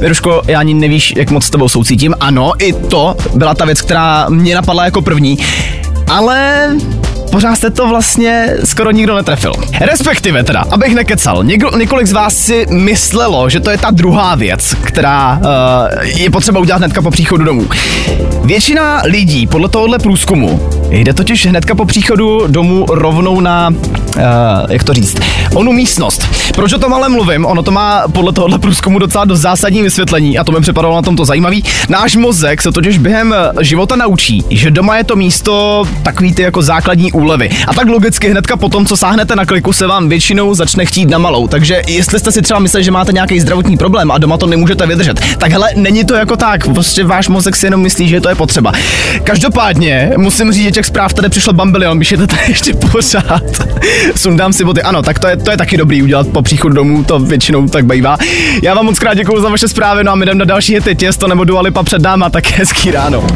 Věruško, 0.00 0.42
já 0.46 0.58
ani 0.58 0.74
nevíš, 0.74 1.14
jak 1.16 1.30
moc 1.30 1.44
s 1.44 1.50
tebou 1.50 1.68
soucítím. 1.68 2.14
Ano, 2.20 2.52
i 2.58 2.72
to 2.72 3.16
byla 3.34 3.54
ta 3.54 3.64
věc, 3.64 3.82
která 3.82 4.26
mě 4.28 4.54
napadla 4.54 4.84
jako 4.84 5.02
první. 5.02 5.38
Ale 6.10 6.68
pořád 7.34 7.56
jste 7.56 7.70
to 7.70 7.88
vlastně 7.88 8.56
skoro 8.64 8.90
nikdo 8.90 9.14
netrefil. 9.14 9.52
Respektive 9.80 10.44
teda, 10.44 10.64
abych 10.70 10.94
nekecal, 10.94 11.44
někdo, 11.44 11.70
několik 11.78 12.06
z 12.06 12.12
vás 12.12 12.36
si 12.36 12.66
myslelo, 12.70 13.50
že 13.50 13.60
to 13.60 13.70
je 13.70 13.78
ta 13.78 13.90
druhá 13.90 14.34
věc, 14.34 14.74
která 14.82 15.38
uh, 15.38 16.04
je 16.04 16.30
potřeba 16.30 16.60
udělat 16.60 16.78
hnedka 16.78 17.02
po 17.02 17.10
příchodu 17.10 17.44
domů. 17.44 17.68
Většina 18.44 19.02
lidí 19.04 19.46
podle 19.46 19.68
tohohle 19.68 19.98
průzkumu 19.98 20.70
jde 20.90 21.14
totiž 21.14 21.46
hnedka 21.46 21.74
po 21.74 21.84
příchodu 21.84 22.46
domů 22.46 22.86
rovnou 22.88 23.40
na, 23.40 23.70
uh, 24.16 24.22
jak 24.70 24.84
to 24.84 24.94
říct, 24.94 25.16
onu 25.54 25.72
místnost. 25.72 26.28
Proč 26.54 26.72
o 26.72 26.78
tom 26.78 26.94
ale 26.94 27.08
mluvím? 27.08 27.46
Ono 27.46 27.62
to 27.62 27.70
má 27.70 28.02
podle 28.12 28.32
tohohle 28.32 28.58
průzkumu 28.58 28.98
docela 28.98 29.24
dost 29.24 29.40
zásadní 29.40 29.82
vysvětlení 29.82 30.38
a 30.38 30.44
to 30.44 30.52
mi 30.52 30.60
připadalo 30.60 30.96
na 30.96 31.02
tomto 31.02 31.24
zajímavý. 31.24 31.64
Náš 31.88 32.16
mozek 32.16 32.62
se 32.62 32.72
totiž 32.72 32.98
během 32.98 33.34
života 33.60 33.96
naučí, 33.96 34.44
že 34.50 34.70
doma 34.70 34.96
je 34.96 35.04
to 35.04 35.16
místo 35.16 35.84
takový 36.02 36.34
ty 36.34 36.42
jako 36.42 36.62
základní 36.62 37.12
úlevy. 37.12 37.50
A 37.66 37.74
tak 37.74 37.88
logicky 37.88 38.30
hnedka 38.30 38.56
po 38.56 38.68
tom, 38.68 38.86
co 38.86 38.96
sáhnete 38.96 39.36
na 39.36 39.46
kliku, 39.46 39.72
se 39.72 39.86
vám 39.86 40.08
většinou 40.08 40.54
začne 40.54 40.86
chtít 40.86 41.10
na 41.10 41.18
malou. 41.18 41.48
Takže 41.48 41.82
jestli 41.86 42.18
jste 42.18 42.32
si 42.32 42.42
třeba 42.42 42.60
mysleli, 42.60 42.84
že 42.84 42.90
máte 42.90 43.12
nějaký 43.12 43.40
zdravotní 43.40 43.76
problém 43.76 44.10
a 44.10 44.18
doma 44.18 44.38
to 44.38 44.46
nemůžete 44.46 44.86
vydržet, 44.86 45.20
tak 45.38 45.52
hele, 45.52 45.70
není 45.76 46.04
to 46.04 46.14
jako 46.14 46.36
tak. 46.36 46.68
Prostě 46.68 47.04
váš 47.04 47.28
mozek 47.28 47.56
si 47.56 47.66
jenom 47.66 47.80
myslí, 47.80 48.08
že 48.08 48.20
to 48.20 48.28
je 48.28 48.34
potřeba. 48.34 48.72
Každopádně 49.24 50.12
musím 50.16 50.52
říct, 50.52 50.64
že 50.64 50.70
těch 50.70 50.86
zpráv 50.86 51.12
tady 51.12 51.28
přišlo 51.28 51.52
bambilion, 51.52 51.98
píšete 51.98 52.26
tady 52.26 52.42
ještě 52.48 52.74
pořád. 52.74 53.42
Sundám 54.16 54.52
si 54.52 54.64
boty. 54.64 54.82
Ano, 54.82 55.02
tak 55.02 55.18
to 55.18 55.26
je, 55.28 55.36
to 55.36 55.50
je 55.50 55.56
taky 55.56 55.76
dobrý 55.76 56.02
udělat 56.02 56.26
po 56.28 56.42
příchodu 56.42 56.74
domů, 56.74 57.04
to 57.04 57.18
většinou 57.18 57.68
tak 57.68 57.84
bývá. 57.84 58.16
Já 58.62 58.74
vám 58.74 58.84
moc 58.84 58.98
krát 58.98 59.14
děkuji 59.14 59.40
za 59.40 59.48
vaše 59.48 59.68
zprávy, 59.68 60.04
no 60.04 60.12
a 60.12 60.14
my 60.14 60.26
jdeme 60.26 60.38
na 60.38 60.44
další 60.44 60.74
hity, 60.74 60.94
těsto 60.94 61.28
nebo 61.28 61.44
dualipa 61.44 61.82
před 61.82 62.02
náma, 62.02 62.30
tak 62.30 62.46
hezký 62.46 62.90
ráno. 62.90 63.26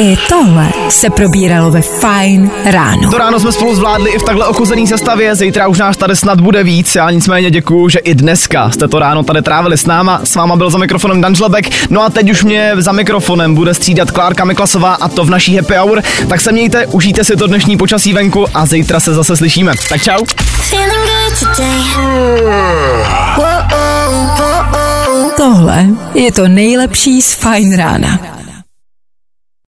I 0.00 0.16
tohle 0.28 0.72
se 0.88 1.10
probíralo 1.10 1.70
ve 1.70 1.82
Fine 1.82 2.50
ráno. 2.64 3.10
To 3.10 3.18
ráno 3.18 3.40
jsme 3.40 3.52
spolu 3.52 3.74
zvládli 3.74 4.10
i 4.10 4.18
v 4.18 4.22
takhle 4.22 4.46
ochuzený 4.46 4.86
sestavě, 4.86 5.34
zítra 5.34 5.68
už 5.68 5.78
nás 5.78 5.96
tady 5.96 6.16
snad 6.16 6.40
bude 6.40 6.64
víc. 6.64 6.94
Já 6.94 7.10
nicméně 7.10 7.50
děkuju, 7.50 7.88
že 7.88 7.98
i 7.98 8.14
dneska 8.14 8.70
jste 8.70 8.88
to 8.88 8.98
ráno 8.98 9.22
tady 9.22 9.42
trávili 9.42 9.78
s 9.78 9.86
náma. 9.86 10.20
S 10.24 10.34
váma 10.34 10.56
byl 10.56 10.70
za 10.70 10.78
mikrofonem 10.78 11.20
Dan 11.20 11.34
Žlebek. 11.34 11.90
No 11.90 12.02
a 12.02 12.10
teď 12.10 12.30
už 12.30 12.44
mě 12.44 12.72
za 12.76 12.92
mikrofonem 12.92 13.54
bude 13.54 13.74
střídat 13.74 14.10
Klárka 14.10 14.44
Miklasová 14.44 14.94
a 14.94 15.08
to 15.08 15.24
v 15.24 15.30
naší 15.30 15.56
happy 15.56 15.74
hour. 15.74 16.02
Tak 16.28 16.40
se 16.40 16.52
mějte, 16.52 16.86
užijte 16.86 17.24
si 17.24 17.36
to 17.36 17.46
dnešní 17.46 17.76
počasí 17.76 18.12
venku 18.12 18.46
a 18.54 18.66
zítra 18.66 19.00
se 19.00 19.14
zase 19.14 19.36
slyšíme. 19.36 19.72
Tak 19.88 20.02
čau. 20.02 20.18
Oh, 23.38 23.44
oh. 23.72 25.30
Tohle 25.36 25.86
je 26.14 26.32
to 26.32 26.48
nejlepší 26.48 27.22
z 27.22 27.34
Fine 27.34 27.76
rána. 27.76 28.38